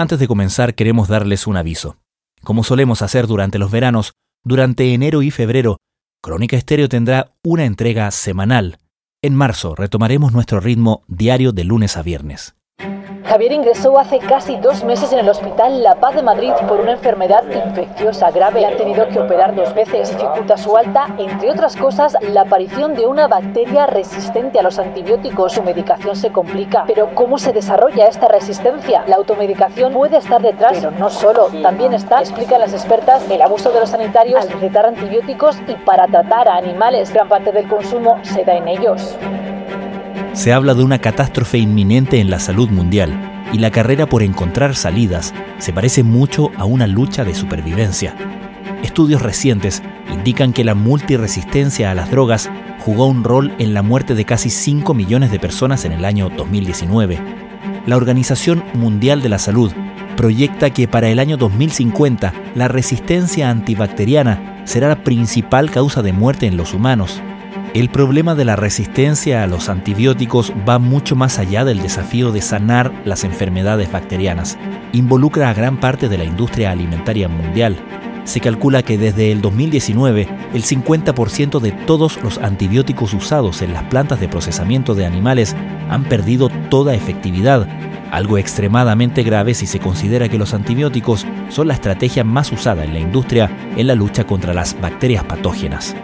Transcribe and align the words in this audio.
Antes 0.00 0.20
de 0.20 0.28
comenzar 0.28 0.76
queremos 0.76 1.08
darles 1.08 1.48
un 1.48 1.56
aviso. 1.56 1.96
Como 2.44 2.62
solemos 2.62 3.02
hacer 3.02 3.26
durante 3.26 3.58
los 3.58 3.72
veranos, 3.72 4.12
durante 4.44 4.94
enero 4.94 5.22
y 5.22 5.32
febrero, 5.32 5.78
Crónica 6.22 6.56
Estéreo 6.56 6.88
tendrá 6.88 7.34
una 7.42 7.64
entrega 7.64 8.08
semanal. 8.12 8.78
En 9.22 9.34
marzo 9.34 9.74
retomaremos 9.74 10.32
nuestro 10.32 10.60
ritmo 10.60 11.02
diario 11.08 11.50
de 11.50 11.64
lunes 11.64 11.96
a 11.96 12.02
viernes. 12.02 12.54
Javier 13.24 13.52
ingresó 13.52 13.98
hace 13.98 14.18
casi 14.18 14.56
dos 14.56 14.84
meses 14.84 15.12
en 15.12 15.18
el 15.18 15.28
Hospital 15.28 15.82
La 15.82 15.96
Paz 15.96 16.14
de 16.14 16.22
Madrid 16.22 16.52
por 16.66 16.80
una 16.80 16.92
enfermedad 16.92 17.44
infecciosa 17.44 18.30
grave. 18.30 18.60
Le 18.60 18.66
han 18.66 18.76
tenido 18.76 19.08
que 19.08 19.18
operar 19.18 19.54
dos 19.54 19.74
veces. 19.74 20.10
Dificulta 20.10 20.56
su 20.56 20.76
alta, 20.76 21.08
entre 21.18 21.50
otras 21.50 21.76
cosas, 21.76 22.16
la 22.22 22.42
aparición 22.42 22.94
de 22.94 23.06
una 23.06 23.28
bacteria 23.28 23.86
resistente 23.86 24.58
a 24.58 24.62
los 24.62 24.78
antibióticos. 24.78 25.52
Su 25.52 25.62
medicación 25.62 26.16
se 26.16 26.30
complica. 26.32 26.84
Pero 26.86 27.14
¿cómo 27.14 27.38
se 27.38 27.52
desarrolla 27.52 28.06
esta 28.06 28.28
resistencia? 28.28 29.04
La 29.06 29.16
automedicación 29.16 29.92
puede 29.92 30.16
estar 30.16 30.40
detrás, 30.40 30.78
pero 30.78 30.90
no 30.92 31.10
solo. 31.10 31.48
También 31.62 31.92
está, 31.94 32.20
explican 32.20 32.60
las 32.60 32.72
expertas, 32.72 33.28
el 33.30 33.42
abuso 33.42 33.70
de 33.70 33.80
los 33.80 33.90
sanitarios 33.90 34.42
al 34.42 34.50
recetar 34.50 34.86
antibióticos 34.86 35.58
y 35.66 35.74
para 35.74 36.06
tratar 36.06 36.48
a 36.48 36.56
animales. 36.56 37.12
Gran 37.12 37.28
parte 37.28 37.52
del 37.52 37.68
consumo 37.68 38.18
se 38.22 38.44
da 38.44 38.54
en 38.54 38.68
ellos. 38.68 39.16
Se 40.38 40.52
habla 40.52 40.74
de 40.74 40.84
una 40.84 41.00
catástrofe 41.00 41.58
inminente 41.58 42.20
en 42.20 42.30
la 42.30 42.38
salud 42.38 42.70
mundial 42.70 43.42
y 43.52 43.58
la 43.58 43.72
carrera 43.72 44.06
por 44.06 44.22
encontrar 44.22 44.76
salidas 44.76 45.34
se 45.58 45.72
parece 45.72 46.04
mucho 46.04 46.52
a 46.56 46.64
una 46.64 46.86
lucha 46.86 47.24
de 47.24 47.34
supervivencia. 47.34 48.14
Estudios 48.84 49.20
recientes 49.20 49.82
indican 50.12 50.52
que 50.52 50.62
la 50.62 50.76
multiresistencia 50.76 51.90
a 51.90 51.96
las 51.96 52.12
drogas 52.12 52.52
jugó 52.78 53.06
un 53.06 53.24
rol 53.24 53.52
en 53.58 53.74
la 53.74 53.82
muerte 53.82 54.14
de 54.14 54.24
casi 54.24 54.48
5 54.48 54.94
millones 54.94 55.32
de 55.32 55.40
personas 55.40 55.84
en 55.84 55.90
el 55.90 56.04
año 56.04 56.30
2019. 56.30 57.18
La 57.86 57.96
Organización 57.96 58.62
Mundial 58.74 59.20
de 59.22 59.30
la 59.30 59.40
Salud 59.40 59.72
proyecta 60.16 60.70
que 60.70 60.86
para 60.86 61.08
el 61.08 61.18
año 61.18 61.36
2050 61.36 62.32
la 62.54 62.68
resistencia 62.68 63.50
antibacteriana 63.50 64.62
será 64.66 64.86
la 64.86 65.02
principal 65.02 65.72
causa 65.72 66.00
de 66.00 66.12
muerte 66.12 66.46
en 66.46 66.56
los 66.56 66.74
humanos. 66.74 67.20
El 67.74 67.90
problema 67.90 68.34
de 68.34 68.46
la 68.46 68.56
resistencia 68.56 69.42
a 69.42 69.46
los 69.46 69.68
antibióticos 69.68 70.54
va 70.66 70.78
mucho 70.78 71.14
más 71.16 71.38
allá 71.38 71.66
del 71.66 71.82
desafío 71.82 72.32
de 72.32 72.40
sanar 72.40 72.90
las 73.04 73.24
enfermedades 73.24 73.92
bacterianas. 73.92 74.58
Involucra 74.92 75.50
a 75.50 75.54
gran 75.54 75.78
parte 75.78 76.08
de 76.08 76.16
la 76.16 76.24
industria 76.24 76.70
alimentaria 76.70 77.28
mundial. 77.28 77.76
Se 78.24 78.40
calcula 78.40 78.82
que 78.82 78.96
desde 78.96 79.32
el 79.32 79.42
2019 79.42 80.28
el 80.54 80.64
50% 80.64 81.60
de 81.60 81.72
todos 81.72 82.22
los 82.22 82.38
antibióticos 82.38 83.12
usados 83.12 83.60
en 83.60 83.74
las 83.74 83.84
plantas 83.84 84.18
de 84.18 84.28
procesamiento 84.28 84.94
de 84.94 85.04
animales 85.04 85.54
han 85.90 86.04
perdido 86.04 86.48
toda 86.70 86.94
efectividad, 86.94 87.68
algo 88.10 88.38
extremadamente 88.38 89.22
grave 89.22 89.52
si 89.52 89.66
se 89.66 89.78
considera 89.78 90.30
que 90.30 90.38
los 90.38 90.54
antibióticos 90.54 91.26
son 91.50 91.68
la 91.68 91.74
estrategia 91.74 92.24
más 92.24 92.50
usada 92.50 92.84
en 92.84 92.94
la 92.94 93.00
industria 93.00 93.50
en 93.76 93.86
la 93.86 93.94
lucha 93.94 94.24
contra 94.24 94.54
las 94.54 94.78
bacterias 94.80 95.24
patógenas 95.24 95.94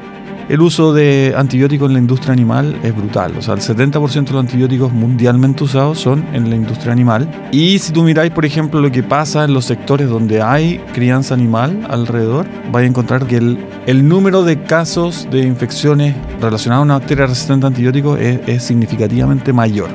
el 0.49 0.61
uso 0.61 0.93
de 0.93 1.35
antibióticos 1.37 1.89
en 1.89 1.95
la 1.95 1.99
industria 2.01 2.33
animal 2.33 2.79
es 2.83 2.95
brutal. 2.95 3.35
O 3.39 3.43
sea, 3.43 3.55
el 3.55 3.61
70% 3.61 4.25
de 4.25 4.33
los 4.33 4.41
antibióticos 4.41 4.93
mundialmente 4.93 5.65
usados 5.65 5.99
son 5.99 6.25
en 6.33 6.51
la 6.51 6.57
industria 6.57 6.93
animal. 6.93 7.29
Y 7.53 7.79
si 7.79 7.93
tú 7.93 8.03
miráis, 8.03 8.33
por 8.33 8.45
ejemplo, 8.45 8.81
lo 8.81 8.91
que 8.91 9.03
pasa 9.03 9.45
en 9.45 9.55
los 9.55 9.65
sectores 9.65 10.09
donde 10.09 10.43
hay 10.43 10.79
crianza 10.93 11.35
animal 11.35 11.87
alrededor, 11.89 12.47
vais 12.71 12.85
a 12.85 12.89
encontrar 12.89 13.27
que 13.27 13.37
el, 13.37 13.59
el 13.87 14.07
número 14.07 14.43
de 14.43 14.63
casos 14.63 15.29
de 15.31 15.41
infecciones 15.41 16.15
relacionadas 16.41 16.83
a 16.83 16.85
una 16.85 16.99
bacteria 16.99 17.27
resistente 17.27 17.67
a 17.67 17.69
antibióticos 17.69 18.21
es, 18.21 18.41
es 18.47 18.63
significativamente 18.63 19.53
mayor. 19.53 19.89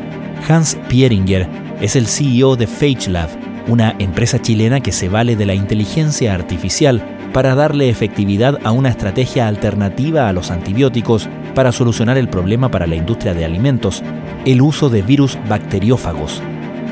Hans 0.47 0.77
Pieringer 0.87 1.47
es 1.81 1.95
el 1.95 2.07
CEO 2.07 2.55
de 2.55 2.65
PhageLab, 2.65 3.29
una 3.67 3.95
empresa 3.99 4.41
chilena 4.41 4.79
que 4.79 4.91
se 4.91 5.09
vale 5.09 5.35
de 5.35 5.45
la 5.45 5.53
inteligencia 5.53 6.33
artificial 6.33 7.18
para 7.33 7.55
darle 7.55 7.89
efectividad 7.89 8.57
a 8.63 8.71
una 8.71 8.89
estrategia 8.89 9.47
alternativa 9.47 10.27
a 10.27 10.33
los 10.33 10.51
antibióticos 10.51 11.29
para 11.55 11.71
solucionar 11.71 12.17
el 12.17 12.29
problema 12.29 12.69
para 12.69 12.87
la 12.87 12.95
industria 12.95 13.33
de 13.33 13.45
alimentos, 13.45 14.03
el 14.45 14.61
uso 14.61 14.89
de 14.89 15.01
virus 15.01 15.37
bacteriófagos. 15.47 16.41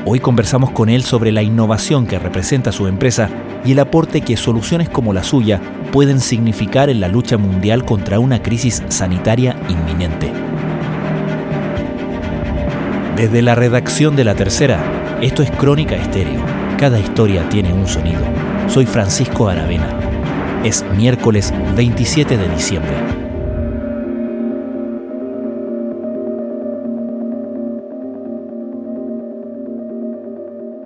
Hoy 0.04 0.20
conversamos 0.20 0.70
con 0.70 0.88
él 0.88 1.02
sobre 1.02 1.32
la 1.32 1.42
innovación 1.42 2.06
que 2.06 2.18
representa 2.18 2.72
su 2.72 2.86
empresa 2.86 3.28
y 3.64 3.72
el 3.72 3.78
aporte 3.80 4.20
que 4.20 4.36
soluciones 4.36 4.88
como 4.88 5.12
la 5.12 5.22
suya 5.22 5.60
pueden 5.92 6.20
significar 6.20 6.88
en 6.88 7.00
la 7.00 7.08
lucha 7.08 7.36
mundial 7.36 7.84
contra 7.84 8.18
una 8.18 8.42
crisis 8.42 8.82
sanitaria 8.88 9.56
inminente. 9.68 10.32
Desde 13.16 13.42
la 13.42 13.54
redacción 13.54 14.14
de 14.14 14.24
La 14.24 14.34
Tercera, 14.34 14.78
esto 15.20 15.42
es 15.42 15.50
Crónica 15.50 15.96
Estéreo. 15.96 16.40
Cada 16.78 17.00
historia 17.00 17.48
tiene 17.48 17.72
un 17.72 17.88
sonido. 17.88 18.20
Soy 18.68 18.86
Francisco 18.86 19.48
Aravena. 19.48 20.07
Es 20.64 20.84
miércoles 20.96 21.54
27 21.76 22.36
de 22.36 22.48
diciembre. 22.48 22.92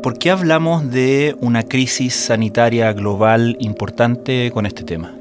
¿Por 0.03 0.19
qué 0.19 0.31
hablamos 0.31 0.91
de 0.91 1.37
una 1.41 1.63
crisis 1.63 2.13
sanitaria 2.13 2.93
global 2.93 3.57
importante 3.61 4.51
con 4.53 4.67
este 4.67 4.85
tema? 4.85 5.17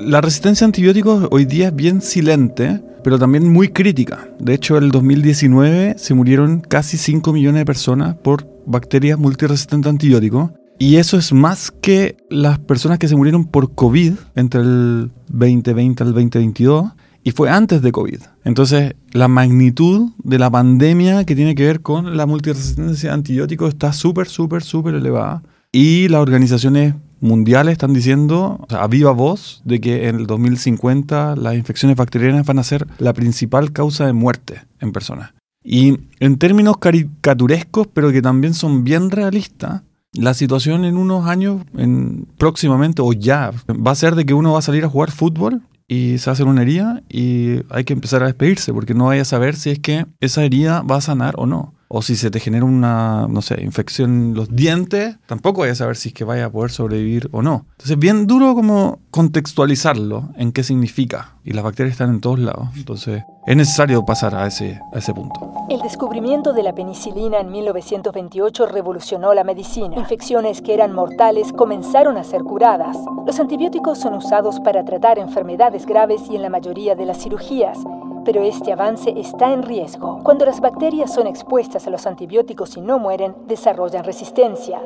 La 0.00 0.20
resistencia 0.20 0.64
a 0.64 0.66
antibióticos 0.66 1.28
hoy 1.30 1.44
día 1.44 1.68
es 1.68 1.76
bien 1.76 2.02
silente, 2.02 2.80
pero 3.04 3.20
también 3.20 3.48
muy 3.48 3.68
crítica. 3.68 4.26
De 4.40 4.54
hecho, 4.54 4.76
en 4.76 4.84
el 4.84 4.90
2019 4.90 5.94
se 5.96 6.14
murieron 6.14 6.60
casi 6.60 6.96
5 6.96 7.32
millones 7.32 7.60
de 7.60 7.66
personas 7.66 8.16
por 8.16 8.48
bacterias 8.66 9.16
multiresistentes 9.16 9.86
a 9.86 9.90
antibióticos 9.90 10.50
y 10.78 10.96
eso 10.96 11.16
es 11.16 11.32
más 11.32 11.70
que 11.70 12.16
las 12.28 12.58
personas 12.58 12.98
que 12.98 13.08
se 13.08 13.16
murieron 13.16 13.46
por 13.46 13.74
COVID 13.74 14.14
entre 14.34 14.60
el 14.60 15.10
2020 15.28 16.02
al 16.02 16.12
2022 16.12 16.92
y 17.24 17.32
fue 17.32 17.50
antes 17.50 17.82
de 17.82 17.90
COVID. 17.90 18.20
Entonces, 18.44 18.94
la 19.10 19.26
magnitud 19.26 20.10
de 20.22 20.38
la 20.38 20.50
pandemia 20.50 21.24
que 21.24 21.34
tiene 21.34 21.54
que 21.54 21.66
ver 21.66 21.80
con 21.80 22.16
la 22.16 22.26
multiresistencia 22.26 23.10
a 23.10 23.14
antibióticos 23.14 23.70
está 23.70 23.92
súper, 23.92 24.28
súper, 24.28 24.62
súper 24.62 24.94
elevada. 24.94 25.42
Y 25.72 26.08
las 26.08 26.20
organizaciones 26.20 26.94
mundiales 27.20 27.72
están 27.72 27.94
diciendo 27.94 28.64
a 28.70 28.86
viva 28.86 29.10
voz 29.10 29.62
de 29.64 29.80
que 29.80 30.08
en 30.08 30.16
el 30.16 30.26
2050 30.26 31.36
las 31.36 31.56
infecciones 31.56 31.96
bacterianas 31.96 32.46
van 32.46 32.58
a 32.58 32.62
ser 32.62 32.86
la 32.98 33.12
principal 33.12 33.72
causa 33.72 34.06
de 34.06 34.12
muerte 34.12 34.62
en 34.80 34.92
personas. 34.92 35.32
Y 35.64 35.98
en 36.20 36.38
términos 36.38 36.76
caricaturescos, 36.76 37.88
pero 37.92 38.12
que 38.12 38.22
también 38.22 38.54
son 38.54 38.84
bien 38.84 39.10
realistas, 39.10 39.82
la 40.16 40.34
situación 40.34 40.84
en 40.84 40.96
unos 40.96 41.26
años, 41.26 41.62
en, 41.76 42.26
próximamente 42.38 43.02
o 43.02 43.12
ya, 43.12 43.52
va 43.68 43.90
a 43.90 43.94
ser 43.94 44.14
de 44.14 44.26
que 44.26 44.34
uno 44.34 44.52
va 44.52 44.58
a 44.58 44.62
salir 44.62 44.84
a 44.84 44.88
jugar 44.88 45.10
fútbol 45.10 45.62
y 45.88 46.18
se 46.18 46.30
hacer 46.30 46.46
una 46.46 46.62
herida 46.62 47.02
y 47.08 47.60
hay 47.70 47.84
que 47.84 47.92
empezar 47.92 48.22
a 48.22 48.26
despedirse 48.26 48.72
porque 48.72 48.94
no 48.94 49.06
vaya 49.06 49.22
a 49.22 49.26
saber 49.26 49.54
si 49.54 49.70
es 49.70 49.78
que 49.78 50.06
esa 50.20 50.44
herida 50.44 50.82
va 50.82 50.96
a 50.96 51.00
sanar 51.00 51.34
o 51.38 51.46
no 51.46 51.75
o 51.88 52.02
si 52.02 52.16
se 52.16 52.30
te 52.30 52.40
genera 52.40 52.64
una, 52.64 53.26
no 53.28 53.42
sé, 53.42 53.62
infección 53.62 54.10
en 54.10 54.34
los 54.34 54.54
dientes, 54.54 55.16
tampoco 55.26 55.60
vayas 55.60 55.80
a 55.80 55.84
saber 55.84 55.96
si 55.96 56.08
es 56.08 56.14
que 56.14 56.24
vaya 56.24 56.46
a 56.46 56.50
poder 56.50 56.70
sobrevivir 56.70 57.28
o 57.32 57.42
no. 57.42 57.66
Entonces, 57.72 57.98
bien 57.98 58.26
duro 58.26 58.54
como 58.54 59.00
contextualizarlo 59.10 60.30
en 60.36 60.52
qué 60.52 60.62
significa. 60.62 61.36
Y 61.44 61.52
las 61.52 61.62
bacterias 61.62 61.92
están 61.92 62.10
en 62.10 62.20
todos 62.20 62.40
lados. 62.40 62.68
Entonces, 62.76 63.22
es 63.46 63.56
necesario 63.56 64.04
pasar 64.04 64.34
a 64.34 64.46
ese, 64.46 64.80
a 64.92 64.98
ese 64.98 65.14
punto. 65.14 65.52
El 65.68 65.80
descubrimiento 65.80 66.52
de 66.52 66.64
la 66.64 66.74
penicilina 66.74 67.38
en 67.38 67.52
1928 67.52 68.66
revolucionó 68.66 69.32
la 69.34 69.44
medicina. 69.44 69.96
Infecciones 69.96 70.62
que 70.62 70.74
eran 70.74 70.92
mortales 70.92 71.52
comenzaron 71.52 72.16
a 72.16 72.24
ser 72.24 72.42
curadas. 72.42 72.96
Los 73.26 73.38
antibióticos 73.38 73.98
son 73.98 74.14
usados 74.14 74.58
para 74.60 74.84
tratar 74.84 75.18
enfermedades 75.18 75.86
graves 75.86 76.22
y 76.30 76.36
en 76.36 76.42
la 76.42 76.50
mayoría 76.50 76.96
de 76.96 77.06
las 77.06 77.22
cirugías 77.22 77.78
pero 78.26 78.42
este 78.42 78.72
avance 78.72 79.14
está 79.16 79.52
en 79.54 79.62
riesgo. 79.62 80.20
Cuando 80.24 80.44
las 80.44 80.60
bacterias 80.60 81.14
son 81.14 81.28
expuestas 81.28 81.86
a 81.86 81.90
los 81.90 82.06
antibióticos 82.06 82.76
y 82.76 82.80
no 82.80 82.98
mueren, 82.98 83.34
desarrollan 83.46 84.04
resistencia. 84.04 84.80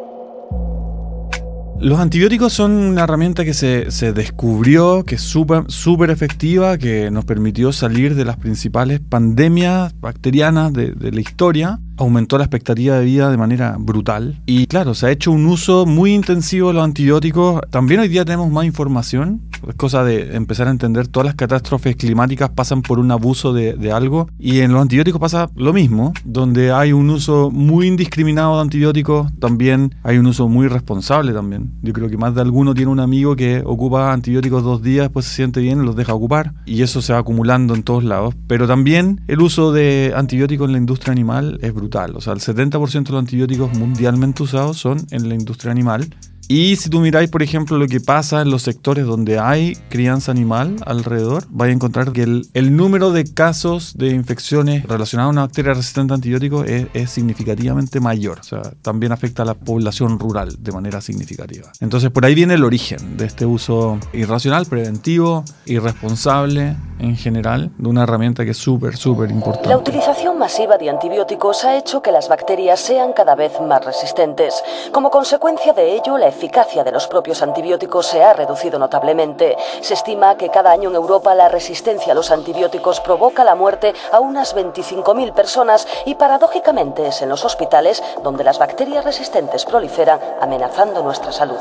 Los 1.78 1.98
antibióticos 1.98 2.52
son 2.52 2.72
una 2.72 3.04
herramienta 3.04 3.42
que 3.46 3.54
se, 3.54 4.12
descubrió, 4.12 5.02
que 5.04 5.14
es 5.14 5.22
súper 5.22 6.10
efectiva, 6.10 6.76
que 6.76 7.10
nos 7.10 7.24
permitió 7.24 7.72
salir 7.72 8.14
de 8.14 8.26
las 8.26 8.36
principales 8.36 9.00
pandemias 9.00 9.98
bacterianas 9.98 10.74
de 10.74 11.10
la 11.10 11.20
historia 11.20 11.80
aumentó 12.00 12.38
la 12.38 12.44
expectativa 12.44 12.98
de 12.98 13.04
vida 13.04 13.30
de 13.30 13.36
manera 13.36 13.76
brutal. 13.78 14.40
Y 14.46 14.66
claro, 14.66 14.94
se 14.94 15.06
ha 15.06 15.10
hecho 15.10 15.30
un 15.30 15.46
uso 15.46 15.84
muy 15.86 16.14
intensivo 16.14 16.68
de 16.68 16.74
los 16.74 16.84
antibióticos. 16.84 17.60
También 17.70 18.00
hoy 18.00 18.08
día 18.08 18.24
tenemos 18.24 18.50
más 18.50 18.64
información. 18.64 19.42
Es 19.68 19.74
cosa 19.74 20.02
de 20.02 20.34
empezar 20.34 20.68
a 20.68 20.70
entender 20.70 21.08
todas 21.08 21.26
las 21.26 21.34
catástrofes 21.34 21.94
climáticas 21.96 22.48
pasan 22.48 22.80
por 22.80 22.98
un 22.98 23.10
abuso 23.10 23.52
de, 23.52 23.74
de 23.74 23.92
algo. 23.92 24.28
Y 24.38 24.60
en 24.60 24.72
los 24.72 24.80
antibióticos 24.80 25.20
pasa 25.20 25.50
lo 25.54 25.74
mismo, 25.74 26.14
donde 26.24 26.72
hay 26.72 26.92
un 26.92 27.10
uso 27.10 27.50
muy 27.50 27.86
indiscriminado 27.86 28.56
de 28.56 28.62
antibióticos, 28.62 29.30
también 29.38 29.94
hay 30.02 30.16
un 30.16 30.26
uso 30.26 30.48
muy 30.48 30.68
responsable 30.68 31.34
también. 31.34 31.72
Yo 31.82 31.92
creo 31.92 32.08
que 32.08 32.16
más 32.16 32.34
de 32.34 32.40
alguno 32.40 32.72
tiene 32.74 32.90
un 32.90 33.00
amigo 33.00 33.36
que 33.36 33.62
ocupa 33.64 34.12
antibióticos 34.12 34.62
dos 34.62 34.82
días, 34.82 35.04
después 35.04 35.26
se 35.26 35.34
siente 35.34 35.60
bien, 35.60 35.84
los 35.84 35.96
deja 35.96 36.14
ocupar. 36.14 36.54
Y 36.64 36.80
eso 36.80 37.02
se 37.02 37.12
va 37.12 37.18
acumulando 37.18 37.74
en 37.74 37.82
todos 37.82 38.04
lados. 38.04 38.34
Pero 38.46 38.66
también 38.66 39.20
el 39.28 39.42
uso 39.42 39.72
de 39.72 40.14
antibióticos 40.16 40.66
en 40.66 40.72
la 40.72 40.78
industria 40.78 41.12
animal 41.12 41.58
es 41.60 41.74
brutal 41.74 41.89
brutal. 41.90 42.16
O 42.16 42.20
sea, 42.20 42.32
el 42.32 42.40
70% 42.40 43.04
de 43.04 43.12
los 43.12 43.18
antibióticos 43.18 43.76
mundialmente 43.76 44.42
usados 44.42 44.78
son 44.78 45.06
en 45.10 45.28
la 45.28 45.34
industria 45.34 45.72
animal 45.72 46.08
y 46.52 46.74
si 46.74 46.90
tú 46.90 47.00
miráis, 47.00 47.30
por 47.30 47.44
ejemplo, 47.44 47.78
lo 47.78 47.86
que 47.86 48.00
pasa 48.00 48.42
en 48.42 48.50
los 48.50 48.62
sectores 48.62 49.06
donde 49.06 49.38
hay 49.38 49.76
crianza 49.88 50.32
animal 50.32 50.78
alrededor, 50.84 51.44
vais 51.48 51.70
a 51.70 51.72
encontrar 51.72 52.10
que 52.10 52.24
el, 52.24 52.76
número 52.76 53.12
de 53.12 53.22
casos 53.22 53.96
de 53.96 54.08
infecciones 54.08 54.82
relacionadas 54.82 55.28
a 55.28 55.30
una 55.30 55.40
bacteria 55.42 55.74
resistente 55.74 56.12
a 56.12 56.16
antibióticos 56.16 56.66
es, 56.66 57.08
significativamente 57.08 58.00
mayor. 58.00 58.40
O 58.40 58.42
sea, 58.42 58.62
también 58.82 59.12
afecta 59.12 59.44
a 59.44 59.46
la 59.46 59.54
población 59.54 60.18
rural 60.18 60.56
de 60.58 60.72
manera 60.72 61.00
significativa. 61.00 61.70
Entonces, 61.78 62.10
por 62.10 62.24
ahí 62.24 62.34
viene 62.34 62.54
el 62.54 62.64
origen 62.64 63.16
de 63.16 63.26
este 63.26 63.46
uso 63.46 64.00
irracional, 64.12 64.66
preventivo, 64.66 65.44
irresponsable 65.66 66.74
en 67.00 67.16
general, 67.16 67.70
de 67.78 67.88
una 67.88 68.02
herramienta 68.02 68.44
que 68.44 68.50
es 68.50 68.58
súper, 68.58 68.96
súper 68.96 69.30
importante. 69.30 69.68
La 69.68 69.76
utilización 69.76 70.38
masiva 70.38 70.76
de 70.78 70.90
antibióticos 70.90 71.64
ha 71.64 71.76
hecho 71.76 72.02
que 72.02 72.12
las 72.12 72.28
bacterias 72.28 72.80
sean 72.80 73.12
cada 73.12 73.34
vez 73.34 73.60
más 73.60 73.84
resistentes. 73.84 74.62
Como 74.92 75.10
consecuencia 75.10 75.72
de 75.72 75.94
ello, 75.94 76.18
la 76.18 76.28
eficacia 76.28 76.84
de 76.84 76.92
los 76.92 77.06
propios 77.06 77.42
antibióticos 77.42 78.06
se 78.06 78.22
ha 78.22 78.32
reducido 78.32 78.78
notablemente. 78.78 79.56
Se 79.80 79.94
estima 79.94 80.36
que 80.36 80.50
cada 80.50 80.72
año 80.72 80.90
en 80.90 80.96
Europa 80.96 81.34
la 81.34 81.48
resistencia 81.48 82.12
a 82.12 82.14
los 82.14 82.30
antibióticos 82.30 83.00
provoca 83.00 83.44
la 83.44 83.54
muerte 83.54 83.94
a 84.12 84.20
unas 84.20 84.54
25.000 84.54 85.32
personas 85.32 85.86
y 86.06 86.14
paradójicamente 86.14 87.06
es 87.06 87.22
en 87.22 87.28
los 87.28 87.44
hospitales 87.44 88.02
donde 88.22 88.44
las 88.44 88.58
bacterias 88.58 89.04
resistentes 89.04 89.64
proliferan 89.64 90.20
amenazando 90.40 91.02
nuestra 91.02 91.32
salud. 91.32 91.58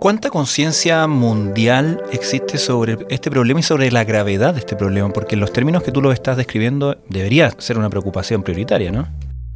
¿Cuánta 0.00 0.30
conciencia 0.30 1.06
mundial 1.06 2.02
existe 2.10 2.56
sobre 2.56 2.96
este 3.10 3.30
problema 3.30 3.60
y 3.60 3.62
sobre 3.62 3.92
la 3.92 4.02
gravedad 4.02 4.54
de 4.54 4.60
este 4.60 4.74
problema? 4.74 5.10
Porque 5.10 5.34
en 5.34 5.40
los 5.40 5.52
términos 5.52 5.82
que 5.82 5.92
tú 5.92 6.00
lo 6.00 6.10
estás 6.10 6.38
describiendo 6.38 6.96
debería 7.10 7.50
ser 7.58 7.76
una 7.76 7.90
preocupación 7.90 8.42
prioritaria, 8.42 8.90
¿no? 8.90 9.08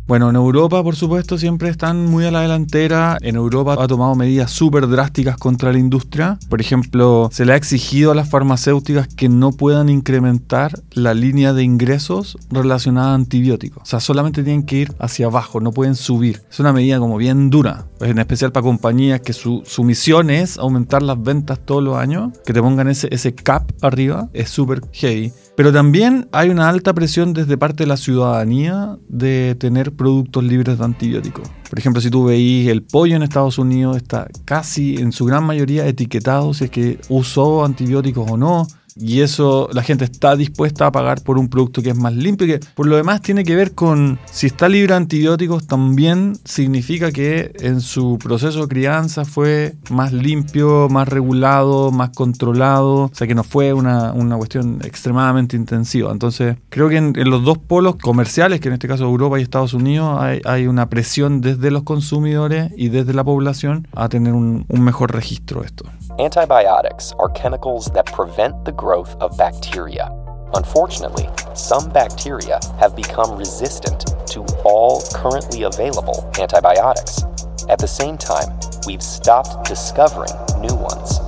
Bueno, 0.07 0.29
en 0.29 0.37
Europa, 0.37 0.83
por 0.83 0.97
supuesto, 0.97 1.39
siempre 1.39 1.71
están 1.71 2.05
muy 2.05 2.27
a 2.27 2.31
la 2.31 2.43
delantera. 2.43 3.17
En 3.23 3.37
Europa 3.37 3.77
ha 3.79 3.87
tomado 3.87 4.15
medidas 4.15 4.51
súper 4.51 4.87
drásticas 4.87 5.39
contra 5.39 5.73
la 5.73 5.79
industria. 5.79 6.39
Por 6.51 6.61
ejemplo, 6.61 7.31
se 7.33 7.47
le 7.47 7.55
ha 7.55 7.57
exigido 7.57 8.13
a 8.13 8.15
las 8.15 8.29
farmacéuticas 8.29 9.09
que 9.09 9.31
no 9.31 9.53
puedan 9.53 9.89
incrementar 9.89 10.79
la 10.93 11.15
línea 11.15 11.55
de 11.55 11.63
ingresos 11.63 12.37
relacionada 12.51 13.13
a 13.13 13.15
antibióticos. 13.15 13.83
O 13.83 13.87
sea, 13.87 14.01
solamente 14.01 14.43
tienen 14.43 14.65
que 14.65 14.77
ir 14.77 14.93
hacia 14.99 15.25
abajo, 15.25 15.61
no 15.61 15.73
pueden 15.73 15.95
subir. 15.95 16.43
Es 16.51 16.61
una 16.61 16.75
medida 16.75 16.99
como 16.99 17.17
bien 17.17 17.49
dura, 17.49 17.87
en 18.01 18.19
especial 18.19 18.53
para 18.53 18.65
compañías 18.65 19.23
que 19.23 19.33
su, 19.33 19.65
misión 19.85 20.29
es 20.29 20.59
aumentar 20.59 21.03
las 21.03 21.23
ventas 21.23 21.61
todos 21.65 21.83
los 21.83 21.97
años. 21.97 22.31
Que 22.45 22.53
te 22.53 22.61
pongan 22.61 22.89
ese, 22.89 23.09
ese 23.11 23.35
cap 23.35 23.71
arriba 23.81 24.29
es 24.35 24.51
súper 24.51 24.83
heavy. 24.93 25.33
Pero 25.57 25.73
también 25.73 26.29
hay 26.33 26.51
una 26.51 26.69
alta 26.69 26.93
presión 26.95 27.33
desde 27.33 27.57
parte 27.57 27.85
de 27.85 27.87
la 27.87 27.97
ciudadanía 27.97 28.99
de 29.09 29.55
tener 29.55 29.93
productos 29.93 30.43
libres 30.43 30.79
de 30.79 30.85
antibióticos. 30.85 31.49
Por 31.71 31.79
ejemplo, 31.79 32.03
si 32.03 32.11
tú 32.11 32.25
veis 32.25 32.69
el 32.69 32.83
pollo 32.83 33.15
en 33.15 33.23
Estados 33.23 33.59
Unidos, 33.59 33.97
está 33.97 34.27
casi 34.45 34.97
en 34.97 35.13
su 35.13 35.25
gran 35.27 35.45
mayoría 35.45 35.87
etiquetado 35.87 36.55
si 36.55 36.65
es 36.65 36.71
que 36.71 36.99
usó 37.09 37.65
antibióticos 37.65 38.29
o 38.29 38.37
no. 38.37 38.67
Y 38.97 39.23
eso 39.23 39.69
la 39.73 39.83
gente 39.83 40.05
está 40.05 40.37
dispuesta 40.37 40.87
a 40.87 40.93
pagar 40.93 41.23
por 41.23 41.39
un 41.39 41.49
producto 41.49 41.83
que 41.83 41.91
es 41.91 41.97
más 41.97 42.15
limpio. 42.15 42.47
Que 42.47 42.61
por 42.75 42.87
lo 42.87 42.97
demás 42.97 43.23
tiene 43.23 43.45
que 43.45 43.57
ver 43.57 43.75
con 43.75 44.19
si 44.31 44.47
está 44.47 44.69
libre 44.69 44.93
de 44.93 44.99
antibióticos, 44.99 45.67
también 45.67 46.37
significa 46.45 47.11
que 47.11 47.53
en 47.61 47.81
su 47.81 48.19
proceso 48.23 48.63
de 48.63 48.69
crianza 48.69 49.25
fue 49.25 49.75
más 49.91 50.13
limpio, 50.13 50.89
más 50.89 51.09
regulado, 51.09 51.91
más 51.91 52.11
controlado. 52.11 53.05
O 53.05 53.11
sea 53.13 53.27
que 53.27 53.35
no 53.35 53.45
fue 53.45 53.73
una, 53.73 54.13
cuestión 54.37 54.81
extremadamente 54.85 55.57
intensiva. 55.57 56.11
Entonces, 56.11 56.57
creo 56.69 56.89
que 56.89 56.97
en, 56.97 57.31
los 57.31 57.45
dos 57.45 57.59
polos 57.59 57.97
comerciales, 57.97 58.61
que 58.61 58.69
en 58.69 58.75
este 58.75 58.89
caso 58.89 59.05
Europa 59.05 59.39
y 59.39 59.43
Estados 59.43 59.75
Unidos, 59.75 60.19
hay, 60.21 60.41
hay, 60.45 60.67
una 60.67 60.89
presión 60.89 61.41
desde 61.41 61.71
los 61.71 61.83
consumidores 61.83 62.73
y 62.77 62.89
desde 62.89 63.13
la 63.13 63.25
población 63.25 63.87
a 63.95 64.09
tener 64.09 64.33
un, 64.33 64.65
un 64.69 64.83
mejor 64.83 65.13
registro 65.13 65.61
de 65.61 65.67
esto. 65.67 65.85
Antibiotics 66.19 67.13
are 67.19 67.29
chemicals 67.31 67.91
that 67.93 68.07
prevent 68.07 68.65
the 68.65 68.73
growth 68.85 69.17
of 69.21 69.35
bacteria. 69.39 70.11
Unfortunately, 70.55 71.27
some 71.55 71.89
bacteria 71.91 72.61
have 72.79 72.95
become 72.95 73.37
resistant 73.39 74.05
to 74.27 74.45
all 74.63 75.03
currently 75.15 75.65
available 75.65 76.31
antibiotics. 76.39 77.25
At 77.71 77.79
the 77.79 77.89
same 77.89 78.19
time, 78.19 78.51
we've 78.87 79.03
stopped 79.03 79.67
discovering 79.69 80.35
new 80.61 80.75
ones. 80.77 81.21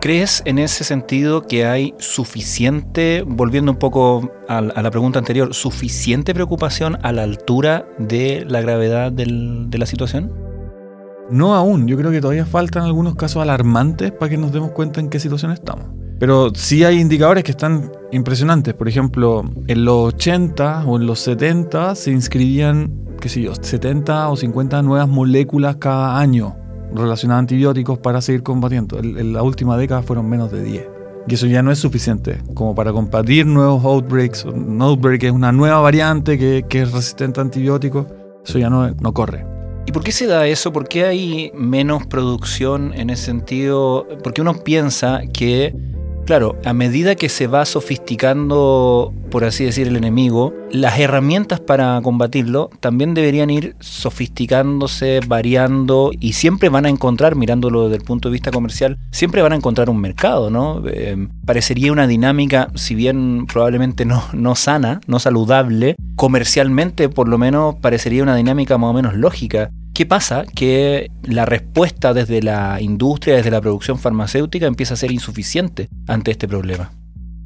¿Crees 0.00 0.42
en 0.46 0.58
ese 0.58 0.84
sentido 0.84 1.42
que 1.42 1.66
hay 1.66 1.94
suficiente, 1.98 3.24
volviendo 3.26 3.72
un 3.72 3.78
poco 3.78 4.28
a, 4.48 4.60
la 4.60 4.90
pregunta 4.90 5.18
anterior, 5.20 5.54
suficiente 5.54 6.34
preocupación 6.34 6.98
a 7.02 7.12
la 7.12 7.22
altura 7.22 7.86
de 7.98 8.44
la 8.48 8.60
gravedad 8.60 9.12
del, 9.12 9.70
de 9.70 9.78
la 9.78 9.86
situación? 9.86 10.32
No 11.30 11.54
aún, 11.54 11.86
yo 11.86 11.96
creo 11.96 12.10
que 12.10 12.20
todavía 12.20 12.46
faltan 12.46 12.84
algunos 12.84 13.14
casos 13.14 13.42
alarmantes 13.42 14.12
para 14.12 14.30
que 14.30 14.38
nos 14.38 14.52
demos 14.52 14.72
cuenta 14.72 15.00
en 15.00 15.08
qué 15.08 15.20
situación 15.20 15.52
estamos. 15.52 15.86
Pero 16.18 16.50
sí 16.54 16.84
hay 16.84 16.98
indicadores 16.98 17.44
que 17.44 17.52
están 17.52 17.92
impresionantes. 18.10 18.74
Por 18.74 18.88
ejemplo, 18.88 19.44
en 19.66 19.84
los 19.84 20.14
80 20.14 20.84
o 20.86 20.96
en 20.96 21.06
los 21.06 21.20
70 21.20 21.94
se 21.94 22.10
inscribían, 22.10 22.92
qué 23.20 23.28
sé 23.28 23.42
yo, 23.42 23.54
70 23.54 24.28
o 24.28 24.36
50 24.36 24.82
nuevas 24.82 25.08
moléculas 25.08 25.76
cada 25.76 26.18
año 26.18 26.56
relacionadas 26.92 27.38
a 27.38 27.40
antibióticos 27.40 27.98
para 27.98 28.20
seguir 28.20 28.42
combatiendo. 28.42 28.98
En, 28.98 29.32
la 29.32 29.42
última 29.42 29.76
década 29.76 30.02
fueron 30.02 30.28
menos 30.28 30.50
de 30.50 30.62
10. 30.62 30.88
Y 31.28 31.34
eso 31.34 31.46
ya 31.46 31.62
no 31.62 31.70
es 31.70 31.78
suficiente 31.78 32.38
como 32.54 32.74
para 32.74 32.92
combatir 32.92 33.46
nuevos 33.46 33.84
outbreaks. 33.84 34.44
Un 34.44 34.80
outbreak 34.80 35.24
es 35.24 35.32
una 35.32 35.52
nueva 35.52 35.80
variante 35.80 36.38
que, 36.38 36.64
es 36.68 36.92
resistente 36.92 37.38
a 37.38 37.42
antibióticos. 37.44 38.06
Eso 38.44 38.58
ya 38.58 38.70
no, 38.70 38.90
no 38.90 39.12
corre. 39.12 39.46
¿Y 39.86 39.92
por 39.92 40.02
qué 40.02 40.10
se 40.10 40.26
da 40.26 40.46
eso? 40.46 40.72
¿Por 40.72 40.88
qué 40.88 41.04
hay 41.04 41.52
menos 41.54 42.06
producción 42.06 42.92
en 42.94 43.10
ese 43.10 43.26
sentido? 43.26 44.06
Porque 44.22 44.40
uno 44.40 44.54
piensa 44.54 45.22
que 45.32 45.74
Claro, 46.28 46.58
a 46.66 46.74
medida 46.74 47.14
que 47.14 47.30
se 47.30 47.46
va 47.46 47.64
sofisticando, 47.64 49.14
por 49.30 49.44
así 49.44 49.64
decir, 49.64 49.88
el 49.88 49.96
enemigo, 49.96 50.52
las 50.70 50.98
herramientas 50.98 51.58
para 51.58 51.98
combatirlo 52.02 52.68
también 52.80 53.14
deberían 53.14 53.48
ir 53.48 53.76
sofisticándose, 53.80 55.20
variando 55.26 56.10
y 56.20 56.34
siempre 56.34 56.68
van 56.68 56.84
a 56.84 56.90
encontrar, 56.90 57.34
mirándolo 57.34 57.84
desde 57.84 57.96
el 57.96 58.02
punto 58.02 58.28
de 58.28 58.34
vista 58.34 58.50
comercial, 58.50 58.98
siempre 59.10 59.40
van 59.40 59.54
a 59.54 59.56
encontrar 59.56 59.88
un 59.88 60.02
mercado, 60.02 60.50
¿no? 60.50 60.82
Eh, 60.86 61.28
parecería 61.46 61.92
una 61.92 62.06
dinámica, 62.06 62.68
si 62.74 62.94
bien 62.94 63.46
probablemente 63.46 64.04
no, 64.04 64.22
no 64.34 64.54
sana, 64.54 65.00
no 65.06 65.20
saludable, 65.20 65.96
comercialmente 66.14 67.08
por 67.08 67.26
lo 67.26 67.38
menos 67.38 67.76
parecería 67.76 68.22
una 68.22 68.36
dinámica 68.36 68.76
más 68.76 68.90
o 68.90 68.92
menos 68.92 69.14
lógica. 69.14 69.70
¿Qué 69.98 70.06
pasa? 70.06 70.44
Que 70.44 71.10
la 71.24 71.44
respuesta 71.44 72.14
desde 72.14 72.40
la 72.40 72.80
industria, 72.80 73.34
desde 73.34 73.50
la 73.50 73.60
producción 73.60 73.98
farmacéutica, 73.98 74.66
empieza 74.66 74.94
a 74.94 74.96
ser 74.96 75.10
insuficiente 75.10 75.88
ante 76.06 76.30
este 76.30 76.46
problema. 76.46 76.92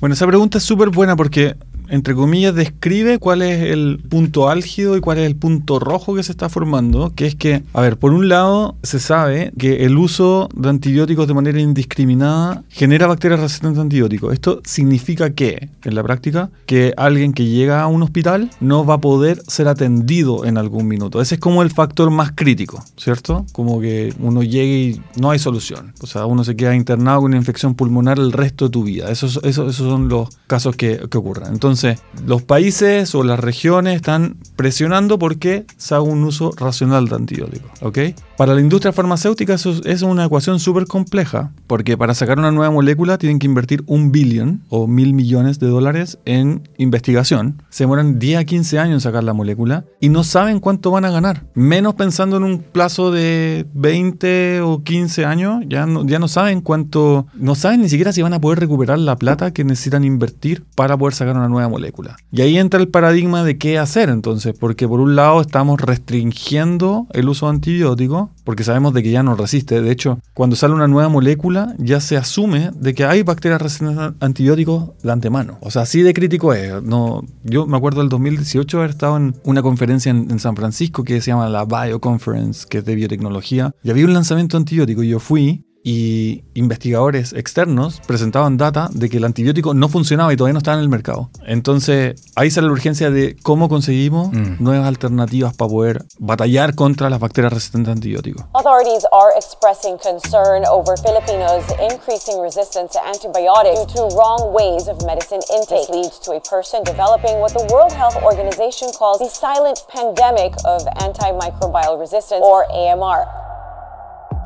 Bueno, 0.01 0.13
esa 0.13 0.27
pregunta 0.27 0.59
es 0.59 0.65
súper 0.65 0.91
buena 0.91 1.17
porque 1.17 1.57
entre 1.93 2.15
comillas, 2.15 2.55
describe 2.55 3.19
cuál 3.19 3.43
es 3.43 3.65
el 3.65 4.01
punto 4.09 4.49
álgido 4.49 4.97
y 4.97 5.01
cuál 5.01 5.19
es 5.19 5.27
el 5.27 5.37
punto 5.37 5.79
rojo 5.79 6.15
que 6.15 6.23
se 6.23 6.33
está 6.33 6.49
formando, 6.49 7.13
que 7.15 7.27
es 7.27 7.35
que, 7.35 7.65
a 7.75 7.83
ver, 7.83 7.99
por 7.99 8.15
un 8.15 8.31
lado, 8.31 8.77
se 8.83 8.99
sabe 8.99 9.53
que 9.59 9.85
el 9.85 9.99
uso 9.99 10.49
de 10.55 10.71
antibióticos 10.71 11.29
de 11.29 11.35
manera 11.35 11.61
indiscriminada 11.61 12.65
genera 12.71 13.07
bacterias 13.07 13.41
resistentes 13.41 13.79
a 13.79 13.83
antibióticos. 13.83 14.33
Esto 14.33 14.63
significa 14.65 15.35
que, 15.35 15.69
en 15.85 15.95
la 15.95 16.03
práctica, 16.03 16.49
que 16.65 16.95
alguien 16.97 17.35
que 17.35 17.45
llega 17.45 17.83
a 17.83 17.89
un 17.89 18.03
hospital 18.03 18.49
no 18.59 18.87
va 18.87 18.95
a 18.95 19.01
poder 19.03 19.43
ser 19.47 19.69
atendido 19.69 20.47
en 20.47 20.57
algún 20.57 20.89
minuto. 20.89 21.21
Ese 21.21 21.35
es 21.35 21.41
como 21.43 21.63
el 21.63 21.71
factor 21.71 22.11
más 22.11 22.33
crítico, 22.35 22.83
¿cierto? 22.97 23.45
Como 23.53 23.83
que 23.83 24.15
uno 24.19 24.43
llegue 24.43 24.79
y 24.79 25.03
no 25.21 25.31
hay 25.31 25.39
solución. 25.39 25.93
O 26.01 26.07
sea, 26.07 26.25
uno 26.25 26.43
se 26.43 26.57
queda 26.57 26.75
internado 26.75 27.21
con 27.21 27.33
una 27.33 27.37
infección 27.37 27.75
pulmonar 27.75 28.19
el 28.19 28.33
resto 28.33 28.65
de 28.65 28.71
tu 28.71 28.83
vida. 28.83 29.11
Esos, 29.11 29.41
esos, 29.43 29.75
esos 29.75 29.87
son 29.87 30.09
los 30.09 30.31
casos 30.47 30.75
que, 30.75 30.99
que 31.11 31.19
ocurren. 31.19 31.49
Entonces, 31.53 31.82
los 32.27 32.43
países 32.43 33.15
o 33.15 33.23
las 33.23 33.41
regiones 33.41 33.97
están 33.97 34.37
presionando 34.57 35.19
porque 35.19 35.67
se 35.77 35.95
haga 35.95 36.05
un 36.05 36.25
uso 36.25 36.53
racional 36.57 37.09
de 37.09 37.17
antibióticos. 37.17 37.71
¿ok? 37.83 37.99
Para 38.37 38.55
la 38.55 38.61
industria 38.61 38.93
farmacéutica 38.93 39.55
eso 39.55 39.81
es 39.85 40.03
una 40.03 40.25
ecuación 40.25 40.59
súper 40.59 40.87
compleja, 40.87 41.53
porque 41.67 41.97
para 41.97 42.15
sacar 42.15 42.39
una 42.39 42.51
nueva 42.51 42.73
molécula 42.73 43.19
tienen 43.19 43.39
que 43.39 43.47
invertir 43.47 43.83
un 43.87 44.11
billón 44.11 44.63
o 44.69 44.87
mil 44.87 45.15
millones 45.15 45.59
de 45.59 45.69
dólares 45.69 46.19
en 46.25 46.69
investigación. 46.77 47.63
Se 47.71 47.85
demoran 47.85 48.19
10 48.19 48.41
a 48.41 48.45
15 48.45 48.79
años 48.79 48.95
en 48.95 49.01
sacar 49.01 49.25
la 49.25 49.33
molécula 49.33 49.85
y 50.01 50.09
no 50.09 50.25
saben 50.25 50.61
cuánto 50.61 50.91
van 50.91 51.05
a 51.05 51.11
ganar. 51.11 51.45
Menos 51.55 51.95
pensando 51.95 52.37
en 52.37 52.45
un 52.45 52.59
plazo 52.59 53.11
de 53.11 53.67
20 53.75 54.61
o 54.63 54.83
15 54.83 55.25
años, 55.25 55.65
ya 55.69 55.87
no, 55.87 56.05
ya 56.07 56.19
no 56.19 56.29
saben 56.29 56.61
cuánto, 56.61 57.27
no 57.35 57.55
saben 57.55 57.83
ni 57.83 57.89
siquiera 57.89 58.13
si 58.13 58.23
van 58.23 58.35
a 58.35 58.41
poder 58.41 58.61
recuperar 58.61 58.99
la 58.99 59.17
plata 59.17 59.53
que 59.53 59.65
necesitan 59.65 60.05
invertir 60.05 60.65
para 60.75 60.97
poder 60.97 61.15
sacar 61.15 61.37
una 61.37 61.49
nueva 61.49 61.69
molécula. 61.73 62.17
Y 62.31 62.43
ahí 62.43 62.59
entra 62.59 62.81
el 62.81 62.89
paradigma 62.89 63.43
de 63.43 63.59
qué 63.59 63.79
hacer 63.79 64.09
entonces, 64.09 64.55
porque 64.59 64.87
por 64.87 65.01
un 65.01 65.17
lado 65.17 65.41
estamos 65.41 65.81
restringiendo 65.81 67.07
el 67.13 67.29
uso 67.29 67.47
de 67.47 67.55
antibióticos, 67.55 68.31
porque 68.45 68.65
sabemos 68.65 68.95
de 68.95 69.03
que 69.03 69.11
ya 69.11 69.23
no 69.23 69.35
resiste. 69.35 69.83
De 69.83 69.91
hecho, 69.91 70.21
cuando 70.35 70.57
sale 70.57 70.75
una 70.75 70.89
nueva 70.89 71.09
molécula, 71.09 71.75
ya 71.79 72.01
se 72.01 72.17
asume 72.17 72.71
de 72.75 72.95
que 72.95 73.05
hay 73.05 73.23
bacterias 73.23 73.61
resistentes 73.61 73.99
a 73.99 74.15
antibióticos 74.21 74.91
de 75.03 75.13
antemano. 75.13 75.59
O 75.61 75.71
sea, 75.71 75.83
así 75.83 76.03
de 76.03 76.15
crítico 76.15 76.53
es. 76.55 76.83
No, 76.83 77.23
yo 77.45 77.67
me 77.67 77.77
acuerdo 77.77 78.01
del 78.01 78.09
2018 78.09 78.79
haber 78.79 78.91
estado 78.91 79.17
en 79.17 79.35
una 79.45 79.63
conferencia 79.63 80.11
en, 80.11 80.39
San 80.43 80.57
Francisco 80.57 81.05
que 81.05 81.21
se 81.21 81.31
llama 81.31 81.49
la 81.49 81.65
Bioconference, 81.65 82.67
que 82.69 82.79
es 82.79 82.85
de 82.85 82.95
biotecnología, 82.95 83.75
y 83.83 83.91
había 83.91 84.05
un 84.05 84.13
lanzamiento 84.13 84.57
antibiótico 84.57 85.03
y 85.03 85.09
yo 85.09 85.21
fui 85.21 85.65
y 85.85 86.45
investigadores 86.55 87.33
externos 87.33 88.01
presentaban 88.07 88.57
data 88.57 88.89
de 88.93 89.09
que 89.09 89.17
el 89.17 89.25
antibiótico 89.25 89.75
no 89.75 89.89
funcionaba 89.89 90.33
y 90.33 90.37
todavía 90.37 90.53
no 90.53 90.59
estaba 90.59 90.77
en 90.77 90.83
el 90.83 90.89
mercado. 90.89 91.29
Entonces, 91.45 92.23
ahí 92.37 92.51
sale 92.51 92.69
la 92.69 92.73
urgencia 92.73 93.11
de 93.11 93.37
cómo 93.43 93.69
conseguimos 93.69 94.29
Mm. 94.33 94.63
nuevas 94.63 94.87
alternativas 94.87 95.55
para 95.55 95.69
poder 95.71 96.05
batallar 96.19 96.75
contra 96.75 97.11
las 97.11 97.19
bacterias 97.21 97.53
resistentes 97.53 97.89
a 97.89 97.93
antibióticos. 97.93 98.45
Authorities 98.55 99.05
are 99.13 99.33
expressing 99.37 99.97
concern 99.99 100.65
over 100.71 100.97
Filipinos' 100.99 101.65
increasing 101.91 102.41
resistance 102.41 102.93
to 102.93 103.01
antibiotics 103.05 103.81
due 103.87 104.09
to 104.09 104.17
wrong 104.17 104.53
ways 104.55 104.89
of 104.89 104.97
medicine 105.05 105.41
intake. 105.55 105.87
This 105.87 105.91
leads 105.91 106.21
to 106.21 106.33
a 106.33 106.41
person 106.41 106.83
developing 106.85 107.41
what 107.41 107.53
the 107.53 107.65
World 107.73 107.93
Health 107.93 108.17
Organization 108.23 108.89
calls 108.97 109.19
the 109.19 109.29
silent 109.29 109.83
pandemic 109.89 110.55
of 110.65 110.83
antimicrobial 111.03 111.99
resistance, 111.99 112.41
or 112.45 112.65
AMR. 112.71 113.27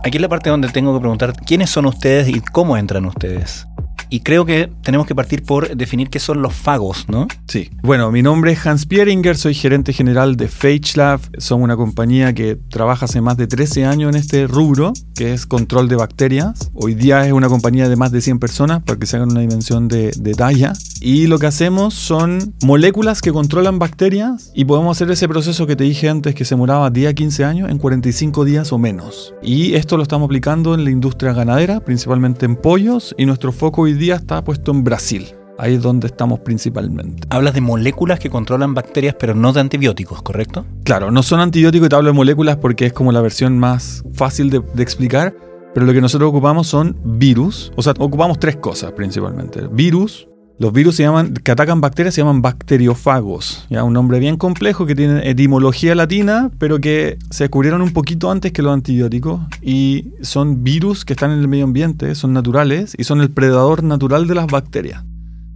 Aquí 0.02 0.18
es 0.18 0.22
la 0.22 0.28
parte 0.28 0.50
donde 0.50 0.68
tengo 0.68 0.94
que 0.94 1.00
preguntar 1.00 1.32
quiénes 1.34 1.70
son 1.70 1.86
ustedes 1.86 2.28
y 2.28 2.40
cómo 2.40 2.76
entran 2.76 3.04
ustedes. 3.06 3.65
Y 4.08 4.20
creo 4.20 4.44
que 4.44 4.70
tenemos 4.82 5.06
que 5.06 5.14
partir 5.14 5.42
por 5.42 5.76
definir 5.76 6.10
qué 6.10 6.18
son 6.18 6.42
los 6.42 6.54
fagos, 6.54 7.06
¿no? 7.08 7.26
Sí. 7.48 7.70
Bueno, 7.82 8.10
mi 8.12 8.22
nombre 8.22 8.52
es 8.52 8.66
Hans 8.66 8.86
Pieringer, 8.86 9.36
soy 9.36 9.54
gerente 9.54 9.92
general 9.92 10.36
de 10.36 10.48
FageLab. 10.48 11.20
Somos 11.38 11.64
una 11.64 11.76
compañía 11.76 12.32
que 12.34 12.56
trabaja 12.56 13.06
hace 13.06 13.20
más 13.20 13.36
de 13.36 13.46
13 13.46 13.84
años 13.84 14.10
en 14.10 14.16
este 14.16 14.46
rubro, 14.46 14.92
que 15.14 15.32
es 15.32 15.46
control 15.46 15.88
de 15.88 15.96
bacterias. 15.96 16.70
Hoy 16.74 16.94
día 16.94 17.26
es 17.26 17.32
una 17.32 17.48
compañía 17.48 17.88
de 17.88 17.96
más 17.96 18.12
de 18.12 18.20
100 18.20 18.38
personas, 18.38 18.82
para 18.82 18.98
que 18.98 19.06
se 19.06 19.16
hagan 19.16 19.30
una 19.30 19.40
dimensión 19.40 19.88
de, 19.88 20.12
talla. 20.36 20.72
Y 21.00 21.26
lo 21.26 21.38
que 21.38 21.46
hacemos 21.46 21.94
son 21.94 22.54
moléculas 22.62 23.22
que 23.22 23.32
controlan 23.32 23.78
bacterias 23.78 24.50
y 24.54 24.64
podemos 24.64 24.96
hacer 24.96 25.10
ese 25.10 25.28
proceso 25.28 25.66
que 25.66 25.76
te 25.76 25.84
dije 25.84 26.08
antes 26.08 26.34
que 26.34 26.44
se 26.44 26.54
demoraba 26.54 26.90
10 26.90 27.10
a 27.10 27.14
15 27.14 27.44
años 27.44 27.70
en 27.70 27.78
45 27.78 28.44
días 28.44 28.72
o 28.72 28.78
menos. 28.78 29.34
Y 29.42 29.74
esto 29.74 29.96
lo 29.96 30.02
estamos 30.02 30.26
aplicando 30.26 30.74
en 30.74 30.84
la 30.84 30.90
industria 30.90 31.32
ganadera, 31.32 31.80
principalmente 31.80 32.46
en 32.46 32.56
pollos, 32.56 33.14
y 33.16 33.26
nuestro 33.26 33.52
foco 33.52 33.82
hoy 33.82 33.95
día 33.96 34.16
está 34.16 34.42
puesto 34.44 34.70
en 34.72 34.84
Brasil. 34.84 35.26
Ahí 35.58 35.74
es 35.74 35.82
donde 35.82 36.06
estamos 36.06 36.40
principalmente. 36.40 37.26
Hablas 37.30 37.54
de 37.54 37.62
moléculas 37.62 38.18
que 38.18 38.28
controlan 38.28 38.74
bacterias, 38.74 39.16
pero 39.18 39.34
no 39.34 39.52
de 39.52 39.60
antibióticos, 39.60 40.22
¿correcto? 40.22 40.66
Claro, 40.84 41.10
no 41.10 41.22
son 41.22 41.40
antibióticos 41.40 41.86
y 41.86 41.88
te 41.88 41.96
hablo 41.96 42.10
de 42.10 42.14
moléculas 42.14 42.56
porque 42.56 42.86
es 42.86 42.92
como 42.92 43.10
la 43.10 43.22
versión 43.22 43.58
más 43.58 44.04
fácil 44.12 44.50
de, 44.50 44.60
de 44.74 44.82
explicar, 44.82 45.34
pero 45.74 45.86
lo 45.86 45.92
que 45.92 46.00
nosotros 46.00 46.28
ocupamos 46.28 46.66
son 46.66 46.96
virus, 47.04 47.72
o 47.76 47.82
sea, 47.82 47.94
ocupamos 47.98 48.38
tres 48.38 48.56
cosas 48.56 48.92
principalmente. 48.92 49.66
Virus, 49.70 50.28
los 50.58 50.72
virus 50.72 51.00
que 51.42 51.50
atacan 51.50 51.80
bacterias 51.80 52.14
se 52.14 52.22
llaman 52.22 52.40
bacteriófagos, 52.40 53.66
ya 53.68 53.84
un 53.84 53.92
nombre 53.92 54.18
bien 54.18 54.36
complejo 54.36 54.86
que 54.86 54.94
tiene 54.94 55.28
etimología 55.28 55.94
latina, 55.94 56.50
pero 56.58 56.80
que 56.80 57.18
se 57.30 57.44
descubrieron 57.44 57.82
un 57.82 57.92
poquito 57.92 58.30
antes 58.30 58.52
que 58.52 58.62
los 58.62 58.72
antibióticos 58.72 59.40
y 59.60 60.12
son 60.22 60.64
virus 60.64 61.04
que 61.04 61.12
están 61.12 61.30
en 61.30 61.40
el 61.40 61.48
medio 61.48 61.64
ambiente, 61.64 62.14
son 62.14 62.32
naturales 62.32 62.94
y 62.96 63.04
son 63.04 63.20
el 63.20 63.30
predador 63.30 63.82
natural 63.82 64.26
de 64.26 64.34
las 64.34 64.46
bacterias. 64.46 65.04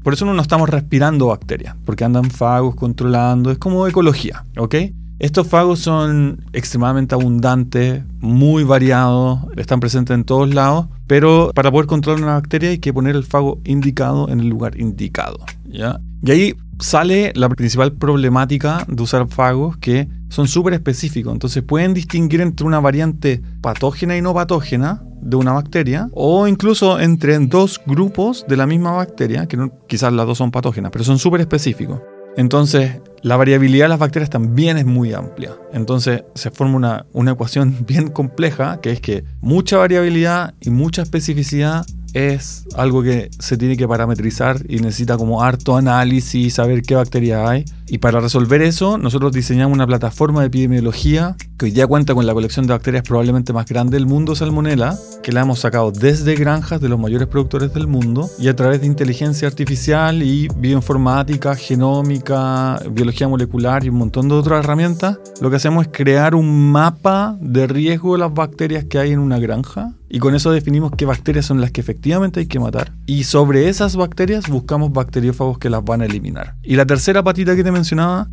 Por 0.03 0.15
eso 0.15 0.25
no 0.25 0.35
nos 0.35 0.45
estamos 0.45 0.69
respirando 0.69 1.27
bacterias, 1.27 1.77
porque 1.85 2.05
andan 2.05 2.31
fagos 2.31 2.75
controlando, 2.75 3.51
es 3.51 3.59
como 3.59 3.87
ecología, 3.87 4.45
¿ok? 4.57 4.75
Estos 5.21 5.49
fagos 5.49 5.81
son 5.81 6.47
extremadamente 6.55 7.15
abundantes, 7.15 8.03
muy 8.21 8.65
variados, 8.65 9.41
están 9.59 9.79
presentes 9.79 10.15
en 10.15 10.25
todos 10.25 10.55
lados, 10.55 10.87
pero 11.07 11.51
para 11.55 11.71
poder 11.71 11.87
controlar 11.87 12.23
una 12.23 12.33
bacteria 12.33 12.71
hay 12.71 12.79
que 12.79 12.95
poner 12.95 13.15
el 13.15 13.25
fago 13.25 13.61
indicado 13.67 14.31
en 14.31 14.41
el 14.41 14.49
lugar 14.49 14.81
indicado, 14.81 15.37
¿ya? 15.67 16.01
Y 16.23 16.31
ahí 16.31 16.55
sale 16.79 17.35
la 17.37 17.51
principal 17.51 17.93
problemática 17.93 18.87
de 18.89 19.03
usar 19.03 19.29
fagos 19.29 19.77
que 19.77 20.09
son 20.31 20.49
súper 20.49 20.73
específicos, 20.73 21.35
entonces 21.35 21.63
pueden 21.63 21.93
distinguir 21.93 22.41
entre 22.41 22.67
una 22.67 22.81
variante 22.81 23.43
patógena 23.61 24.17
y 24.17 24.23
no 24.23 24.33
patógena 24.33 25.03
de 25.21 25.37
una 25.37 25.53
bacteria 25.53 26.09
o 26.15 26.49
incluso 26.49 26.99
entre 26.99 27.39
dos 27.41 27.79
grupos 27.85 28.47
de 28.49 28.57
la 28.57 28.67
misma 28.67 28.93
bacteria, 28.93 29.45
que 29.47 29.71
quizás 29.87 30.15
las 30.15 30.27
dos 30.27 30.39
son 30.39 30.51
patógenas, 30.51 30.91
pero 30.91 31.05
son 31.05 31.19
súper 31.19 31.43
específicos. 31.43 32.01
Entonces, 32.37 33.01
la 33.23 33.37
variabilidad 33.37 33.85
de 33.85 33.91
las 33.91 33.99
bacterias 33.99 34.31
también 34.31 34.79
es 34.79 34.87
muy 34.87 35.13
amplia. 35.13 35.57
Entonces, 35.73 36.25
se 36.35 36.51
forma 36.51 36.77
una, 36.77 37.07
una 37.13 37.33
ecuación 37.33 37.77
bien 37.87 38.09
compleja, 38.09 38.81
que 38.81 38.93
es 38.93 39.01
que 39.01 39.25
mucha 39.41 39.79
variabilidad 39.79 40.55
y 40.61 40.71
mucha 40.71 41.03
especificidad 41.03 41.85
es 42.13 42.67
algo 42.75 43.03
que 43.03 43.31
se 43.39 43.57
tiene 43.57 43.77
que 43.77 43.87
parametrizar 43.87 44.61
y 44.69 44.81
necesita 44.81 45.17
como 45.17 45.43
harto 45.43 45.77
análisis, 45.77 46.55
saber 46.55 46.83
qué 46.83 46.95
bacteria 46.95 47.49
hay. 47.49 47.65
Y 47.93 47.99
para 47.99 48.21
resolver 48.21 48.63
eso, 48.63 48.99
nosotros 48.99 49.33
diseñamos 49.33 49.75
una 49.75 49.85
plataforma 49.85 50.43
de 50.43 50.47
epidemiología 50.47 51.35
que 51.59 51.65
hoy 51.65 51.73
día 51.73 51.89
cuenta 51.89 52.15
con 52.15 52.25
la 52.25 52.33
colección 52.33 52.65
de 52.69 52.73
bacterias 52.73 53.03
probablemente 53.03 53.53
más 53.53 53.67
grande 53.67 53.97
del 53.97 54.07
mundo, 54.07 54.37
Salmonella, 54.37 54.97
que 55.25 55.33
la 55.33 55.41
hemos 55.41 55.59
sacado 55.59 55.91
desde 55.91 56.37
granjas 56.37 56.81
de 56.81 56.89
los 56.89 57.01
mayores 57.01 57.27
productores 57.27 57.75
del 57.75 57.89
mundo 57.89 58.31
y 58.39 58.47
a 58.47 58.55
través 58.55 58.81
de 58.81 58.87
inteligencia 58.87 59.49
artificial 59.49 60.23
y 60.23 60.47
bioinformática, 60.57 61.57
genómica, 61.57 62.81
biología 62.93 63.27
molecular 63.27 63.85
y 63.85 63.89
un 63.89 63.97
montón 63.97 64.29
de 64.29 64.37
otras 64.37 64.65
herramientas, 64.65 65.19
lo 65.41 65.51
que 65.51 65.57
hacemos 65.57 65.87
es 65.87 65.91
crear 65.93 66.37
un 66.37 66.71
mapa 66.71 67.37
de 67.41 67.67
riesgo 67.67 68.13
de 68.13 68.21
las 68.21 68.33
bacterias 68.33 68.85
que 68.85 69.01
hay 69.01 69.11
en 69.11 69.19
una 69.19 69.41
granja 69.41 69.95
y 70.13 70.19
con 70.19 70.35
eso 70.35 70.51
definimos 70.51 70.91
qué 70.97 71.05
bacterias 71.05 71.47
son 71.47 71.61
las 71.61 71.71
que 71.71 71.81
efectivamente 71.81 72.41
hay 72.41 72.47
que 72.47 72.59
matar. 72.59 72.93
Y 73.07 73.23
sobre 73.23 73.69
esas 73.69 73.95
bacterias 73.95 74.49
buscamos 74.49 74.93
bacteriófagos 74.93 75.59
que 75.59 75.71
las 75.71 75.85
van 75.85 76.03
a 76.03 76.07
eliminar. 76.07 76.57
Y 76.65 76.75
la 76.75 76.85
tercera 76.85 77.23
patita 77.23 77.55
que 77.55 77.63
te 77.63 77.71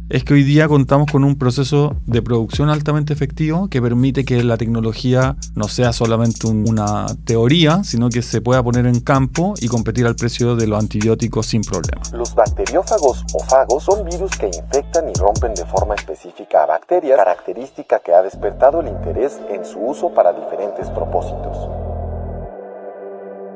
es 0.10 0.24
que 0.24 0.34
hoy 0.34 0.44
día 0.44 0.68
contamos 0.68 1.12
con 1.12 1.24
un 1.24 1.36
proceso 1.38 1.96
de 2.06 2.22
producción 2.22 2.70
altamente 2.70 3.13
efectivo 3.13 3.68
que 3.70 3.82
permite 3.82 4.25
que 4.25 4.44
la 4.44 4.58
tecnología 4.58 5.36
no 5.56 5.68
sea 5.68 5.94
solamente 5.94 6.48
un- 6.48 6.66
una 6.68 7.06
teoría, 7.25 7.84
sino 7.84 8.10
que 8.10 8.22
se 8.22 8.42
pueda 8.42 8.62
poner 8.62 8.86
en 8.86 9.00
campo 9.00 9.54
y 9.60 9.68
competir 9.68 10.06
al 10.06 10.16
precio 10.16 10.56
de 10.56 10.68
los 10.68 10.80
antibióticos 10.80 11.46
sin 11.48 11.62
problema. 11.62 12.01
Los 12.13 12.36
bacteriófagos 12.36 13.24
o 13.34 13.44
fagos 13.46 13.84
son 13.84 14.04
virus 14.06 14.32
que 14.38 14.48
infectan 14.48 15.10
y 15.10 15.13
rompen 15.13 15.54
de 15.54 15.66
forma 15.66 15.96
específica 15.96 16.63
a 16.63 16.66
bacterias, 16.66 17.18
característica 17.18 18.00
que 18.00 18.13
ha 18.13 18.22
despertado 18.22 18.82
el 18.82 18.88
interés 18.88 19.39
en 19.50 19.66
su 19.66 19.80
uso 19.80 20.13
para 20.13 20.34
diferentes 20.34 20.89
propósitos. 20.89 21.87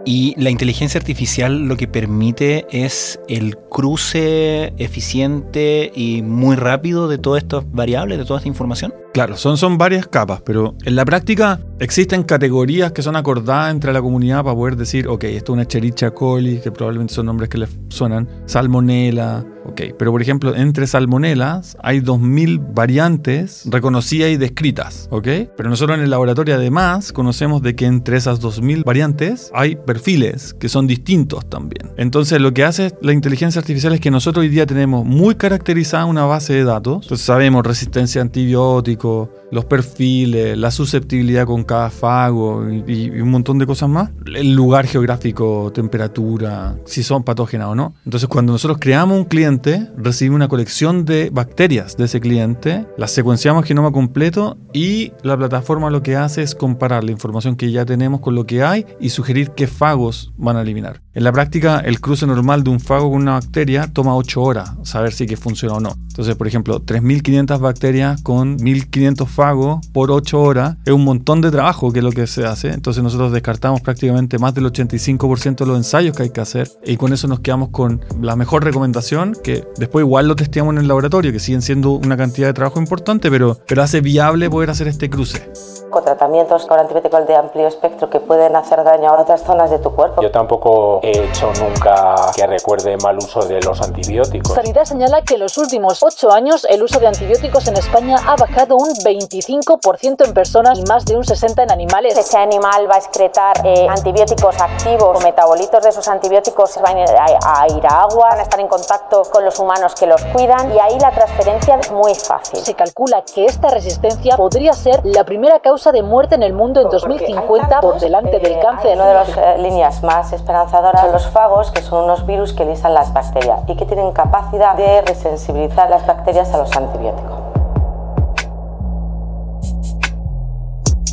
Y 0.05 0.33
la 0.41 0.49
inteligencia 0.49 0.99
artificial 0.99 1.67
lo 1.67 1.77
que 1.77 1.87
permite 1.87 2.65
es 2.71 3.19
el 3.27 3.57
cruce 3.57 4.73
eficiente 4.77 5.91
y 5.95 6.21
muy 6.23 6.55
rápido 6.55 7.07
de 7.07 7.17
todas 7.17 7.43
estas 7.43 7.71
variables, 7.71 8.17
de 8.17 8.25
toda 8.25 8.39
esta 8.39 8.49
información. 8.49 8.93
Claro, 9.13 9.35
son, 9.35 9.57
son 9.57 9.77
varias 9.77 10.07
capas, 10.07 10.41
pero 10.41 10.75
en 10.85 10.95
la 10.95 11.03
práctica 11.03 11.59
existen 11.79 12.23
categorías 12.23 12.93
que 12.93 13.01
son 13.01 13.15
acordadas 13.15 13.71
entre 13.71 13.91
la 13.91 14.01
comunidad 14.01 14.43
para 14.43 14.55
poder 14.55 14.77
decir, 14.77 15.07
ok, 15.07 15.25
esto 15.25 15.51
es 15.51 15.53
una 15.53 15.63
Escherichia 15.63 16.11
coli, 16.11 16.59
que 16.61 16.71
probablemente 16.71 17.13
son 17.13 17.25
nombres 17.25 17.49
que 17.49 17.57
les 17.57 17.69
suenan, 17.89 18.27
salmonella, 18.45 19.43
ok, 19.65 19.81
pero 19.97 20.11
por 20.11 20.21
ejemplo, 20.21 20.55
entre 20.55 20.87
salmonelas 20.87 21.77
hay 21.81 21.99
2.000 21.99 22.73
variantes 22.73 23.63
reconocidas 23.65 24.31
y 24.31 24.37
descritas, 24.37 25.07
ok, 25.11 25.27
pero 25.55 25.69
nosotros 25.69 25.97
en 25.97 26.03
el 26.03 26.09
laboratorio 26.09 26.55
además 26.55 27.11
conocemos 27.11 27.61
de 27.61 27.75
que 27.75 27.85
entre 27.85 28.17
esas 28.17 28.41
2.000 28.41 28.83
variantes 28.83 29.51
hay 29.53 29.75
perfiles 29.75 30.53
que 30.53 30.69
son 30.69 30.87
distintos 30.87 31.49
también. 31.49 31.91
Entonces 31.97 32.41
lo 32.41 32.53
que 32.53 32.63
hace 32.63 32.93
la 33.01 33.13
inteligencia 33.13 33.59
artificial 33.59 33.93
es 33.93 33.99
que 33.99 34.11
nosotros 34.11 34.43
hoy 34.43 34.49
día 34.49 34.65
tenemos 34.65 35.05
muy 35.05 35.35
caracterizada 35.35 36.05
una 36.05 36.25
base 36.25 36.53
de 36.53 36.63
datos, 36.63 37.03
entonces 37.03 37.25
sabemos 37.25 37.65
resistencia 37.65 38.21
a 38.21 38.23
antibióticos, 38.23 39.29
los 39.51 39.65
perfiles, 39.65 40.57
la 40.57 40.71
susceptibilidad 40.71 41.45
con 41.45 41.63
cada 41.63 41.89
fago 41.89 42.67
y, 42.69 42.83
y 42.87 43.21
un 43.21 43.29
montón 43.29 43.57
de 43.57 43.65
cosas 43.65 43.89
más. 43.89 44.09
El 44.25 44.53
lugar 44.53 44.87
geográfico, 44.87 45.71
temperatura, 45.73 46.77
si 46.85 47.03
son 47.03 47.23
patógenas 47.23 47.67
o 47.67 47.75
no. 47.75 47.93
Entonces 48.05 48.29
cuando 48.29 48.53
nosotros 48.53 48.77
creamos 48.79 49.17
un 49.17 49.25
cliente, 49.25 49.50
recibimos 49.97 50.37
una 50.37 50.47
colección 50.47 51.03
de 51.03 51.29
bacterias 51.29 51.97
de 51.97 52.05
ese 52.05 52.21
cliente, 52.21 52.85
las 52.97 53.11
secuenciamos 53.11 53.65
genoma 53.65 53.91
completo 53.91 54.57
y 54.73 55.11
la 55.23 55.35
plataforma 55.35 55.89
lo 55.89 56.03
que 56.03 56.15
hace 56.15 56.41
es 56.41 56.55
comparar 56.55 57.03
la 57.03 57.11
información 57.11 57.55
que 57.55 57.71
ya 57.71 57.85
tenemos 57.85 58.21
con 58.21 58.35
lo 58.35 58.45
que 58.45 58.63
hay 58.63 58.85
y 58.99 59.09
sugerir 59.09 59.51
qué 59.51 59.67
fagos 59.67 60.31
van 60.37 60.55
a 60.55 60.61
eliminar. 60.61 61.01
En 61.13 61.25
la 61.25 61.33
práctica, 61.33 61.79
el 61.79 61.99
cruce 61.99 62.25
normal 62.25 62.63
de 62.63 62.69
un 62.69 62.79
fago 62.79 63.11
con 63.11 63.21
una 63.21 63.33
bacteria 63.33 63.91
toma 63.91 64.15
8 64.15 64.41
horas, 64.41 64.71
saber 64.83 65.11
si 65.11 65.25
que 65.25 65.35
funciona 65.35 65.75
o 65.75 65.79
no. 65.81 65.97
Entonces, 66.07 66.35
por 66.35 66.47
ejemplo, 66.47 66.81
3.500 66.81 67.59
bacterias 67.59 68.21
con 68.21 68.57
1.500 68.57 69.27
fagos 69.27 69.85
por 69.87 70.11
8 70.11 70.41
horas 70.41 70.77
es 70.85 70.93
un 70.93 71.03
montón 71.03 71.41
de 71.41 71.51
trabajo 71.51 71.91
que 71.91 71.99
es 71.99 72.05
lo 72.05 72.11
que 72.11 72.27
se 72.27 72.45
hace. 72.45 72.69
Entonces 72.69 73.03
nosotros 73.03 73.33
descartamos 73.33 73.81
prácticamente 73.81 74.39
más 74.39 74.53
del 74.53 74.65
85% 74.65 75.55
de 75.57 75.65
los 75.65 75.77
ensayos 75.77 76.15
que 76.15 76.23
hay 76.23 76.29
que 76.29 76.41
hacer 76.41 76.69
y 76.85 76.95
con 76.95 77.11
eso 77.11 77.27
nos 77.27 77.41
quedamos 77.41 77.69
con 77.69 78.01
la 78.21 78.35
mejor 78.35 78.63
recomendación, 78.63 79.35
que 79.41 79.65
después 79.77 80.03
igual 80.03 80.27
lo 80.27 80.35
testeamos 80.35 80.73
en 80.73 80.81
el 80.81 80.87
laboratorio, 80.87 81.31
que 81.31 81.39
siguen 81.39 81.61
siendo 81.61 81.91
una 81.91 82.17
cantidad 82.17 82.47
de 82.47 82.53
trabajo 82.53 82.79
importante, 82.79 83.29
pero, 83.29 83.57
pero 83.67 83.81
hace 83.81 84.01
viable 84.01 84.49
poder 84.49 84.69
hacer 84.69 84.87
este 84.87 85.09
cruce 85.09 85.49
con 85.91 86.03
tratamientos 86.03 86.65
con 86.65 86.79
antibióticos 86.79 87.27
de 87.27 87.35
amplio 87.35 87.67
espectro 87.67 88.09
que 88.09 88.19
pueden 88.19 88.55
hacer 88.55 88.83
daño 88.83 89.09
a 89.09 89.21
otras 89.21 89.43
zonas 89.43 89.69
de 89.69 89.77
tu 89.77 89.91
cuerpo. 89.91 90.21
Yo 90.21 90.31
tampoco 90.31 90.99
he 91.03 91.11
hecho 91.11 91.51
nunca 91.61 92.15
que 92.35 92.47
recuerde 92.47 92.97
mal 92.97 93.17
uso 93.17 93.41
de 93.45 93.61
los 93.61 93.79
antibióticos. 93.81 94.55
Sanidad 94.55 94.85
señala 94.85 95.21
que 95.21 95.35
en 95.35 95.41
los 95.41 95.57
últimos 95.57 96.01
ocho 96.01 96.31
años 96.31 96.65
el 96.69 96.81
uso 96.81 96.99
de 96.99 97.07
antibióticos 97.07 97.67
en 97.67 97.77
España 97.77 98.17
ha 98.25 98.35
bajado 98.37 98.77
un 98.77 98.89
25% 98.89 100.25
en 100.25 100.33
personas 100.33 100.79
y 100.79 100.83
más 100.83 101.05
de 101.05 101.17
un 101.17 101.23
60% 101.23 101.63
en 101.63 101.71
animales. 101.71 102.17
Ese 102.17 102.37
animal 102.37 102.89
va 102.89 102.95
a 102.95 102.99
excretar 102.99 103.61
eh, 103.65 103.87
antibióticos 103.87 104.59
activos 104.59 105.17
o 105.17 105.21
metabolitos 105.21 105.83
de 105.83 105.89
esos 105.89 106.07
antibióticos 106.07 106.79
van 106.81 106.97
a 106.97 107.01
ir, 107.01 107.09
a, 107.09 107.61
a 107.61 107.67
ir 107.67 107.85
a 107.85 108.01
agua, 108.03 108.29
van 108.29 108.39
a 108.39 108.43
estar 108.43 108.59
en 108.59 108.67
contacto 108.67 109.23
con 109.31 109.43
los 109.43 109.57
humanos 109.59 109.95
que 109.95 110.05
los 110.05 110.23
cuidan 110.25 110.71
y 110.71 110.79
ahí 110.79 110.99
la 110.99 111.11
transferencia 111.11 111.75
es 111.75 111.91
muy 111.91 112.13
fácil. 112.13 112.59
Se 112.59 112.73
calcula 112.75 113.23
que 113.23 113.45
esta 113.45 113.69
resistencia 113.69 114.37
podría 114.37 114.73
ser 114.73 115.01
la 115.03 115.23
primera 115.23 115.59
causa 115.59 115.91
de 115.91 116.03
muerte 116.03 116.35
en 116.35 116.43
el 116.43 116.53
mundo 116.53 116.81
en 116.81 116.89
2050 116.89 117.81
por 117.81 117.99
delante 117.99 118.39
del 118.39 118.59
cáncer. 118.59 118.95
Una 118.95 119.07
de 119.07 119.13
las 119.13 119.29
eh, 119.29 119.55
líneas 119.59 120.03
más 120.03 120.33
esperanzadoras 120.33 121.01
son 121.01 121.11
los 121.13 121.27
fagos, 121.27 121.71
que 121.71 121.81
son 121.81 122.03
unos 122.03 122.25
virus 122.27 122.53
que 122.53 122.65
lisan 122.65 122.93
las 122.93 123.11
bacterias 123.13 123.61
y 123.67 123.75
que 123.75 123.85
tienen 123.85 124.11
capacidad 124.11 124.75
de 124.75 125.01
resensibilizar 125.01 125.89
las 125.89 126.05
bacterias 126.05 126.53
a 126.53 126.57
los 126.57 126.71
antibióticos. 126.75 127.51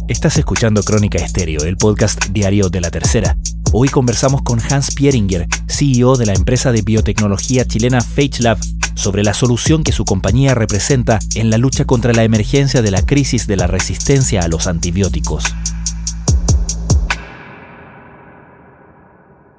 Estás 0.09 0.39
escuchando 0.39 0.83
Crónica 0.83 1.19
Estéreo, 1.19 1.61
el 1.65 1.77
podcast 1.77 2.25
diario 2.31 2.71
de 2.71 2.81
la 2.81 2.91
tercera. 2.91 3.37
Hoy 3.71 3.91
conversamos 3.91 4.41
con 4.41 4.61
Hans 4.61 4.95
Pieringer, 4.95 5.47
CEO 5.69 6.17
de 6.17 6.25
la 6.25 6.33
empresa 6.33 6.73
de 6.73 6.81
biotecnología 6.81 7.67
chilena 7.67 8.01
FageLab, 8.01 8.57
sobre 8.95 9.23
la 9.23 9.35
solución 9.35 9.85
que 9.85 9.93
su 9.93 10.07
compañía 10.07 10.55
representa 10.55 11.19
en 11.35 11.51
la 11.51 11.59
lucha 11.59 11.85
contra 11.85 12.15
la 12.15 12.25
emergencia 12.25 12.81
de 12.81 12.91
la 12.91 13.05
crisis 13.05 13.47
de 13.47 13.57
la 13.57 13.67
resistencia 13.67 14.41
a 14.41 14.49
los 14.49 14.67
antibióticos. 14.67 15.45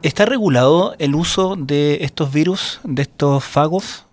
¿Está 0.01 0.25
regulado 0.25 0.95
el 0.97 1.13
uso 1.13 1.55
de 1.55 1.99
estos 2.01 2.33
virus, 2.33 2.79
de 2.83 3.03
estos 3.03 3.43
fagos? 3.43 4.05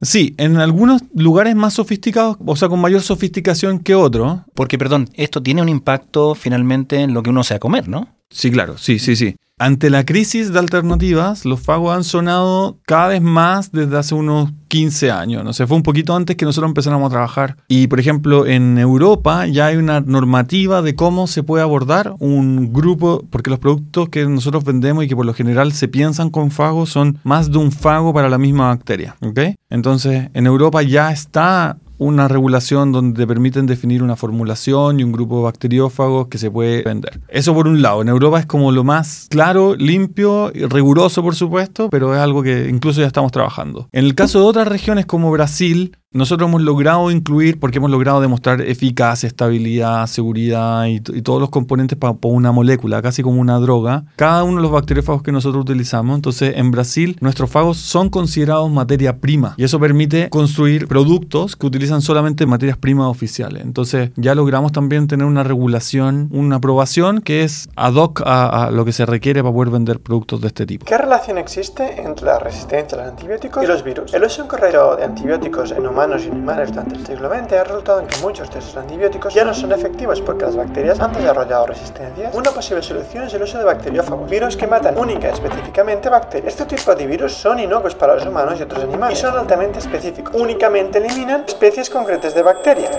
Sí, 0.00 0.34
en 0.38 0.56
algunos 0.58 1.02
lugares 1.14 1.54
más 1.54 1.74
sofisticados, 1.74 2.36
o 2.44 2.56
sea, 2.56 2.68
con 2.68 2.80
mayor 2.80 3.00
sofisticación 3.00 3.78
que 3.78 3.94
otros. 3.94 4.40
Porque, 4.54 4.78
perdón, 4.78 5.08
esto 5.14 5.42
tiene 5.42 5.62
un 5.62 5.68
impacto 5.68 6.34
finalmente 6.34 7.00
en 7.00 7.14
lo 7.14 7.22
que 7.22 7.30
uno 7.30 7.44
se 7.44 7.54
va 7.54 7.56
a 7.56 7.60
comer, 7.60 7.88
¿no? 7.88 8.08
Sí, 8.30 8.50
claro, 8.50 8.76
sí, 8.76 8.98
sí, 8.98 9.16
sí. 9.16 9.36
Ante 9.56 9.88
la 9.88 10.04
crisis 10.04 10.52
de 10.52 10.58
alternativas, 10.58 11.44
los 11.44 11.60
fagos 11.60 11.94
han 11.94 12.02
sonado 12.02 12.80
cada 12.86 13.08
vez 13.08 13.22
más 13.22 13.70
desde 13.70 13.96
hace 13.96 14.16
unos 14.16 14.50
15 14.66 15.12
años. 15.12 15.44
No 15.44 15.52
sé, 15.52 15.68
fue 15.68 15.76
un 15.76 15.84
poquito 15.84 16.16
antes 16.16 16.34
que 16.34 16.44
nosotros 16.44 16.70
empezáramos 16.70 17.06
a 17.06 17.10
trabajar. 17.10 17.56
Y 17.68 17.86
por 17.86 18.00
ejemplo, 18.00 18.46
en 18.46 18.78
Europa 18.78 19.46
ya 19.46 19.66
hay 19.66 19.76
una 19.76 20.00
normativa 20.00 20.82
de 20.82 20.96
cómo 20.96 21.28
se 21.28 21.44
puede 21.44 21.62
abordar 21.62 22.16
un 22.18 22.72
grupo, 22.72 23.24
porque 23.30 23.50
los 23.50 23.60
productos 23.60 24.08
que 24.08 24.26
nosotros 24.26 24.64
vendemos 24.64 25.04
y 25.04 25.08
que 25.08 25.14
por 25.14 25.24
lo 25.24 25.34
general 25.34 25.72
se 25.72 25.86
piensan 25.86 26.30
con 26.30 26.50
fagos 26.50 26.90
son 26.90 27.20
más 27.22 27.52
de 27.52 27.58
un 27.58 27.70
fago 27.70 28.12
para 28.12 28.28
la 28.28 28.38
misma 28.38 28.66
bacteria. 28.66 29.14
¿ok? 29.20 29.38
Entonces, 29.70 30.30
en 30.34 30.46
Europa 30.46 30.82
ya 30.82 31.12
está 31.12 31.78
una 31.98 32.28
regulación 32.28 32.92
donde 32.92 33.20
te 33.20 33.26
permiten 33.26 33.66
definir 33.66 34.02
una 34.02 34.16
formulación 34.16 35.00
y 35.00 35.04
un 35.04 35.12
grupo 35.12 35.38
de 35.38 35.44
bacteriófagos 35.44 36.28
que 36.28 36.38
se 36.38 36.50
puede 36.50 36.82
vender. 36.82 37.20
Eso 37.28 37.54
por 37.54 37.68
un 37.68 37.82
lado, 37.82 38.02
en 38.02 38.08
Europa 38.08 38.40
es 38.40 38.46
como 38.46 38.72
lo 38.72 38.84
más 38.84 39.26
claro, 39.30 39.74
limpio, 39.76 40.50
y 40.54 40.66
riguroso 40.66 41.22
por 41.22 41.34
supuesto, 41.34 41.88
pero 41.90 42.14
es 42.14 42.20
algo 42.20 42.42
que 42.42 42.68
incluso 42.68 43.00
ya 43.00 43.06
estamos 43.06 43.32
trabajando. 43.32 43.88
En 43.92 44.04
el 44.04 44.14
caso 44.14 44.40
de 44.40 44.46
otras 44.46 44.68
regiones 44.68 45.06
como 45.06 45.30
Brasil, 45.30 45.96
nosotros 46.14 46.48
hemos 46.48 46.62
logrado 46.62 47.10
incluir, 47.10 47.58
porque 47.58 47.78
hemos 47.78 47.90
logrado 47.90 48.20
demostrar 48.20 48.60
eficacia, 48.60 49.26
estabilidad, 49.26 50.06
seguridad 50.06 50.86
y, 50.86 51.00
todos 51.00 51.40
los 51.40 51.50
componentes 51.50 51.98
para 51.98 52.14
una 52.22 52.52
molécula, 52.52 53.02
casi 53.02 53.22
como 53.22 53.40
una 53.40 53.58
droga, 53.58 54.04
cada 54.14 54.44
uno 54.44 54.56
de 54.56 54.62
los 54.62 54.70
bacteriófagos 54.70 55.22
que 55.24 55.32
nosotros 55.32 55.62
utilizamos. 55.62 56.14
Entonces, 56.14 56.54
en 56.56 56.70
Brasil, 56.70 57.16
nuestros 57.20 57.50
fagos 57.50 57.78
son 57.78 58.10
considerados 58.10 58.70
materia 58.70 59.16
prima 59.18 59.54
y 59.56 59.64
eso 59.64 59.80
permite 59.80 60.30
construir 60.30 60.86
productos 60.86 61.56
que 61.56 61.66
utilizan 61.66 62.00
solamente 62.00 62.46
materias 62.46 62.78
primas 62.78 63.08
oficiales. 63.08 63.64
Entonces, 63.64 64.10
ya 64.14 64.36
logramos 64.36 64.70
también 64.70 65.08
tener 65.08 65.26
una 65.26 65.42
regulación, 65.42 66.28
una 66.30 66.56
aprobación 66.56 67.22
que 67.22 67.42
es 67.42 67.68
ad 67.74 67.94
hoc 67.94 68.22
a, 68.24 68.66
a 68.66 68.70
lo 68.70 68.84
que 68.84 68.92
se 68.92 69.04
requiere 69.04 69.42
para 69.42 69.52
poder 69.52 69.70
vender 69.70 69.98
productos 69.98 70.40
de 70.40 70.46
este 70.46 70.64
tipo. 70.64 70.86
¿Qué 70.86 70.96
relación 70.96 71.38
existe 71.38 72.00
entre 72.00 72.26
la 72.26 72.38
resistencia 72.38 72.96
a 72.98 73.02
los 73.02 73.10
antibióticos 73.10 73.64
y 73.64 73.66
los 73.66 73.82
virus? 73.82 74.14
El 74.14 74.22
uso 74.22 74.44
incorrecto 74.44 74.94
de 74.96 75.04
antibióticos 75.04 75.72
en 75.72 75.84
humanos 75.84 76.03
humanos 76.04 76.26
y 76.26 76.30
animales 76.30 76.68
durante 76.68 76.96
el 76.96 77.06
siglo 77.06 77.30
XX 77.30 77.52
ha 77.52 77.64
resultado 77.64 78.00
en 78.00 78.06
que 78.06 78.18
muchos 78.20 78.52
de 78.52 78.58
esos 78.58 78.76
antibióticos 78.76 79.32
ya 79.32 79.44
no 79.44 79.54
son 79.54 79.72
efectivos 79.72 80.20
porque 80.20 80.44
las 80.44 80.54
bacterias 80.54 81.00
han 81.00 81.12
desarrollado 81.14 81.66
resistencia. 81.66 82.30
Una 82.34 82.50
posible 82.50 82.82
solución 82.82 83.24
es 83.24 83.34
el 83.34 83.42
uso 83.42 83.58
de 83.58 83.64
bacteriófagos, 83.64 84.28
virus 84.28 84.56
que 84.56 84.66
matan 84.66 84.98
única 84.98 85.28
y 85.28 85.32
específicamente 85.32 86.10
bacterias. 86.10 86.52
Este 86.52 86.76
tipo 86.76 86.94
de 86.94 87.06
virus 87.06 87.32
son 87.32 87.58
inocuos 87.58 87.94
para 87.94 88.16
los 88.16 88.26
humanos 88.26 88.60
y 88.60 88.64
otros 88.64 88.84
animales 88.84 89.18
y 89.18 89.22
son 89.22 89.38
altamente 89.38 89.78
específicos. 89.78 90.34
Únicamente 90.34 90.98
eliminan 90.98 91.44
especies 91.46 91.88
concretas 91.88 92.34
de 92.34 92.42
bacterias. 92.42 92.90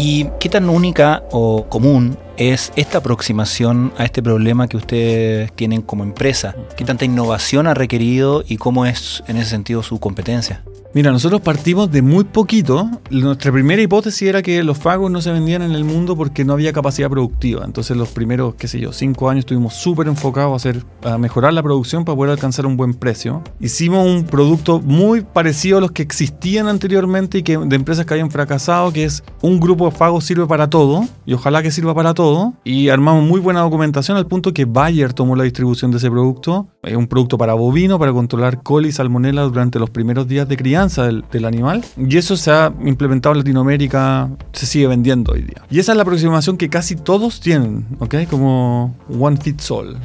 ¿Y 0.00 0.26
qué 0.38 0.48
tan 0.48 0.68
única 0.70 1.24
o 1.32 1.66
común 1.68 2.16
es 2.36 2.72
esta 2.76 2.98
aproximación 2.98 3.92
a 3.98 4.04
este 4.04 4.22
problema 4.22 4.68
que 4.68 4.76
ustedes 4.76 5.52
tienen 5.52 5.82
como 5.82 6.04
empresa? 6.04 6.54
¿Qué 6.76 6.84
tanta 6.84 7.04
innovación 7.04 7.66
ha 7.66 7.74
requerido 7.74 8.44
y 8.46 8.58
cómo 8.58 8.86
es 8.86 9.24
en 9.26 9.38
ese 9.38 9.50
sentido 9.50 9.82
su 9.82 9.98
competencia? 9.98 10.62
Mira, 10.94 11.12
nosotros 11.12 11.42
partimos 11.42 11.90
de 11.90 12.00
muy 12.00 12.24
poquito. 12.24 12.90
Nuestra 13.10 13.52
primera 13.52 13.80
hipótesis 13.82 14.26
era 14.26 14.40
que 14.40 14.64
los 14.64 14.78
fagos 14.78 15.10
no 15.10 15.20
se 15.20 15.30
vendían 15.30 15.60
en 15.60 15.72
el 15.72 15.84
mundo 15.84 16.16
porque 16.16 16.46
no 16.46 16.54
había 16.54 16.72
capacidad 16.72 17.10
productiva. 17.10 17.62
Entonces 17.66 17.94
los 17.94 18.08
primeros, 18.08 18.54
qué 18.54 18.68
sé 18.68 18.80
yo, 18.80 18.94
cinco 18.94 19.28
años 19.28 19.40
estuvimos 19.40 19.74
súper 19.74 20.08
enfocados 20.08 20.54
a, 20.54 20.56
hacer, 20.56 20.84
a 21.02 21.18
mejorar 21.18 21.52
la 21.52 21.62
producción 21.62 22.06
para 22.06 22.16
poder 22.16 22.32
alcanzar 22.32 22.64
un 22.64 22.78
buen 22.78 22.94
precio. 22.94 23.42
Hicimos 23.60 24.06
un 24.06 24.24
producto 24.24 24.80
muy 24.80 25.20
parecido 25.20 25.76
a 25.76 25.82
los 25.82 25.92
que 25.92 26.02
existían 26.02 26.68
anteriormente 26.68 27.38
y 27.38 27.42
que 27.42 27.58
de 27.58 27.76
empresas 27.76 28.06
que 28.06 28.14
habían 28.14 28.30
fracasado, 28.30 28.90
que 28.90 29.04
es 29.04 29.22
un 29.42 29.60
grupo 29.60 29.90
de 29.90 29.90
fagos 29.90 30.24
sirve 30.24 30.46
para 30.46 30.70
todo 30.70 31.06
y 31.26 31.34
ojalá 31.34 31.62
que 31.62 31.70
sirva 31.70 31.94
para 31.94 32.14
todo. 32.14 32.54
Y 32.64 32.88
armamos 32.88 33.28
muy 33.28 33.40
buena 33.40 33.60
documentación 33.60 34.16
al 34.16 34.26
punto 34.26 34.54
que 34.54 34.64
Bayer 34.64 35.12
tomó 35.12 35.36
la 35.36 35.44
distribución 35.44 35.90
de 35.90 35.98
ese 35.98 36.10
producto. 36.10 36.68
Es 36.82 36.96
un 36.96 37.08
producto 37.08 37.36
para 37.36 37.52
bovino, 37.52 37.98
para 37.98 38.12
controlar 38.14 38.62
coli 38.62 38.88
y 38.88 38.92
salmonella 38.92 39.42
durante 39.42 39.78
los 39.78 39.90
primeros 39.90 40.26
días 40.26 40.48
de 40.48 40.56
crianza 40.56 40.77
del, 40.86 41.44
animal. 41.44 41.84
Y 41.96 42.16
eso 42.16 42.36
se 42.36 42.50
ha 42.50 42.72
implementado 42.84 43.34
en 43.34 43.38
Latinoamérica, 43.38 44.30
se 44.52 44.66
sigue 44.66 44.86
vendiendo 44.86 45.32
hoy 45.32 45.42
día. 45.42 45.62
Y 45.70 45.78
esa 45.78 45.92
es 45.92 45.96
la 45.96 46.02
aproximación 46.02 46.56
que 46.56 46.68
casi 46.68 46.94
todos 46.94 47.40
tienen, 47.40 47.86
¿ok? 47.98 48.14
Como 48.30 48.94
one 49.18 49.36
fits 49.38 49.70
all, 49.70 49.96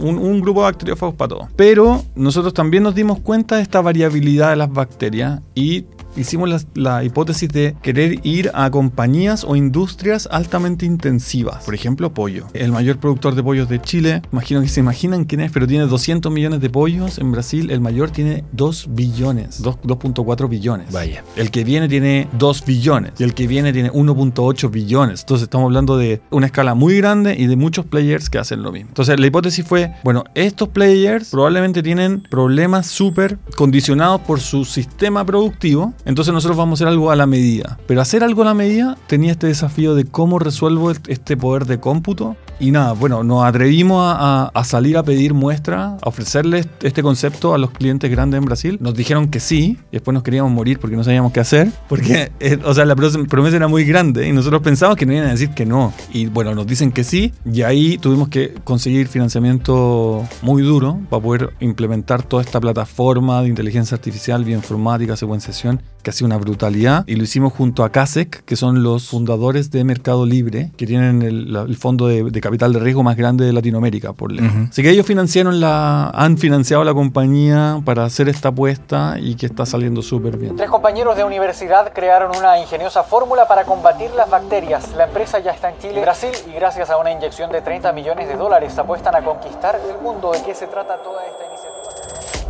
un, 0.00 0.18
un, 0.18 0.40
grupo 0.40 0.60
de 0.60 0.64
bacteriófagos 0.64 1.14
para 1.14 1.28
todos. 1.28 1.48
Pero 1.56 2.04
nosotros 2.14 2.54
también 2.54 2.82
nos 2.82 2.94
dimos 2.94 3.20
cuenta 3.20 3.56
de 3.56 3.62
esta 3.62 3.80
variabilidad 3.80 4.50
de 4.50 4.56
las 4.56 4.72
bacterias 4.72 5.40
y 5.54 5.84
hicimos 6.18 6.48
la, 6.48 6.60
la, 6.74 7.04
hipótesis 7.04 7.48
de 7.48 7.76
querer 7.82 8.20
ir 8.24 8.50
a 8.54 8.70
compañías 8.70 9.44
o 9.44 9.56
industrias 9.56 10.28
altamente 10.30 10.86
intensivas. 10.86 11.64
Por 11.64 11.74
ejemplo, 11.74 12.12
pollo. 12.12 12.46
El 12.52 12.72
mayor 12.72 12.98
productor 12.98 13.34
de 13.34 13.42
pollos 13.42 13.68
de 13.68 13.80
Chile, 13.80 14.22
imagino 14.32 14.60
que 14.60 14.68
se 14.68 14.80
imaginan 14.80 15.24
quién 15.24 15.40
es, 15.40 15.52
pero 15.52 15.66
tiene 15.66 15.86
200 15.86 16.30
millones 16.32 16.60
de 16.60 16.70
pollos. 16.70 17.18
En 17.18 17.32
Brasil, 17.32 17.70
el 17.70 17.80
mayor 17.80 18.10
tiene 18.10 18.44
2 18.52 18.88
billones, 18.90 19.62
2.4 19.62 20.48
billones. 20.48 20.92
Vaya. 20.92 21.24
El 21.36 21.50
que 21.50 21.64
viene 21.64 21.88
tiene 21.88 22.28
2 22.38 22.64
billones 22.64 23.12
y 23.18 23.24
el 23.24 23.34
que 23.34 23.46
viene 23.46 23.72
tiene 23.72 23.90
1.8 23.92 24.70
billones. 24.70 25.20
Entonces 25.20 25.44
estamos 25.44 25.66
hablando 25.66 25.96
de 25.96 26.20
una 26.30 26.46
escala 26.46 26.74
muy 26.74 26.96
grande 26.96 27.36
y 27.38 27.46
de 27.46 27.56
muchos 27.56 27.86
players 27.86 28.30
que 28.30 28.38
hacen 28.38 28.62
lo 28.62 28.72
mismo. 28.72 28.88
Entonces 28.88 29.18
la 29.18 29.26
hipótesis 29.26 29.64
fue, 29.64 29.92
bueno, 30.04 30.24
estos 30.34 30.68
players 30.68 31.30
probablemente 31.30 31.82
tienen 31.82 32.22
problemas 32.22 32.86
súper 32.86 33.38
condicionados 33.56 34.20
por 34.22 34.40
su 34.40 34.64
sistema 34.64 35.24
productivo 35.24 35.94
entonces 36.08 36.32
nosotros 36.32 36.56
vamos 36.56 36.80
a 36.80 36.84
hacer 36.84 36.88
algo 36.88 37.10
a 37.10 37.16
la 37.16 37.26
medida. 37.26 37.78
Pero 37.86 38.00
hacer 38.00 38.24
algo 38.24 38.40
a 38.40 38.46
la 38.46 38.54
medida 38.54 38.96
tenía 39.08 39.32
este 39.32 39.46
desafío 39.46 39.94
de 39.94 40.06
cómo 40.06 40.38
resuelvo 40.38 40.90
este 40.90 41.36
poder 41.36 41.66
de 41.66 41.80
cómputo. 41.80 42.34
Y 42.60 42.72
nada, 42.72 42.92
bueno, 42.92 43.22
nos 43.22 43.44
atrevimos 43.44 44.02
a, 44.02 44.50
salir 44.64 44.96
a 44.96 45.02
pedir 45.02 45.32
muestra, 45.32 45.96
a 46.02 46.08
ofrecerles 46.08 46.68
este 46.82 47.02
concepto 47.02 47.54
a 47.54 47.58
los 47.58 47.70
clientes 47.70 48.10
grandes 48.10 48.38
en 48.38 48.44
Brasil. 48.44 48.78
Nos 48.80 48.94
dijeron 48.94 49.28
que 49.28 49.40
sí, 49.40 49.78
y 49.90 49.92
después 49.92 50.12
nos 50.12 50.22
queríamos 50.22 50.50
morir 50.52 50.78
porque 50.80 50.96
no 50.96 51.04
sabíamos 51.04 51.32
qué 51.32 51.40
hacer. 51.40 51.70
Porque, 51.88 52.32
eh, 52.40 52.58
o 52.64 52.74
sea, 52.74 52.84
la 52.84 52.96
promesa 52.96 53.56
era 53.56 53.68
muy 53.68 53.84
grande 53.84 54.28
y 54.28 54.32
nosotros 54.32 54.60
pensamos 54.62 54.96
que 54.96 55.06
nos 55.06 55.14
iban 55.14 55.28
a 55.28 55.30
decir 55.30 55.50
que 55.50 55.66
no. 55.66 55.92
Y 56.12 56.26
bueno, 56.26 56.54
nos 56.54 56.66
dicen 56.66 56.90
que 56.90 57.04
sí, 57.04 57.32
y 57.50 57.62
ahí 57.62 57.96
tuvimos 57.98 58.28
que 58.28 58.54
conseguir 58.64 59.08
financiamiento 59.08 60.26
muy 60.42 60.62
duro 60.62 60.98
para 61.08 61.22
poder 61.22 61.50
implementar 61.60 62.22
toda 62.22 62.42
esta 62.42 62.60
plataforma 62.60 63.42
de 63.42 63.48
inteligencia 63.48 63.94
artificial, 63.94 64.44
bioinformática, 64.44 65.16
secuenciación 65.16 65.80
que 66.02 66.10
ha 66.10 66.12
sido 66.12 66.26
una 66.26 66.36
brutalidad, 66.36 67.04
y 67.06 67.16
lo 67.16 67.24
hicimos 67.24 67.52
junto 67.52 67.84
a 67.84 67.90
CASEC, 67.90 68.44
que 68.44 68.56
son 68.56 68.82
los 68.82 69.08
fundadores 69.08 69.70
de 69.70 69.84
Mercado 69.84 70.26
Libre, 70.26 70.70
que 70.76 70.86
tienen 70.86 71.22
el, 71.22 71.76
fondo 71.76 72.06
de, 72.06 72.40
capital 72.48 72.72
de 72.72 72.80
riesgo 72.80 73.02
más 73.02 73.16
grande 73.16 73.44
de 73.44 73.52
Latinoamérica, 73.52 74.14
por 74.14 74.32
lejos. 74.32 74.70
Así 74.70 74.82
que 74.82 74.90
ellos 74.90 75.06
financiaron 75.06 75.60
la, 75.60 76.08
han 76.10 76.38
financiado 76.38 76.82
la 76.82 76.94
compañía 76.94 77.80
para 77.84 78.04
hacer 78.04 78.28
esta 78.28 78.48
apuesta 78.48 79.16
y 79.18 79.34
que 79.36 79.44
está 79.46 79.66
saliendo 79.66 80.00
súper 80.00 80.38
bien. 80.38 80.56
Tres 80.56 80.70
compañeros 80.70 81.16
de 81.16 81.24
universidad 81.24 81.92
crearon 81.92 82.34
una 82.36 82.58
ingeniosa 82.58 83.02
fórmula 83.02 83.46
para 83.46 83.64
combatir 83.64 84.10
las 84.12 84.30
bacterias. 84.30 84.94
La 84.96 85.04
empresa 85.04 85.40
ya 85.40 85.50
está 85.50 85.68
en 85.70 85.78
Chile, 85.78 86.00
Brasil 86.00 86.30
y 86.50 86.54
gracias 86.54 86.88
a 86.88 86.96
una 86.96 87.10
inyección 87.10 87.52
de 87.52 87.60
30 87.60 87.92
millones 87.92 88.28
de 88.28 88.36
dólares 88.36 88.78
apuestan 88.78 89.14
a 89.14 89.22
conquistar 89.22 89.78
el 89.88 90.02
mundo. 90.02 90.32
¿De 90.32 90.42
qué 90.42 90.54
se 90.54 90.66
trata 90.68 90.96
toda 91.02 91.22
esta 91.26 91.44
iniciativa? 91.44 91.57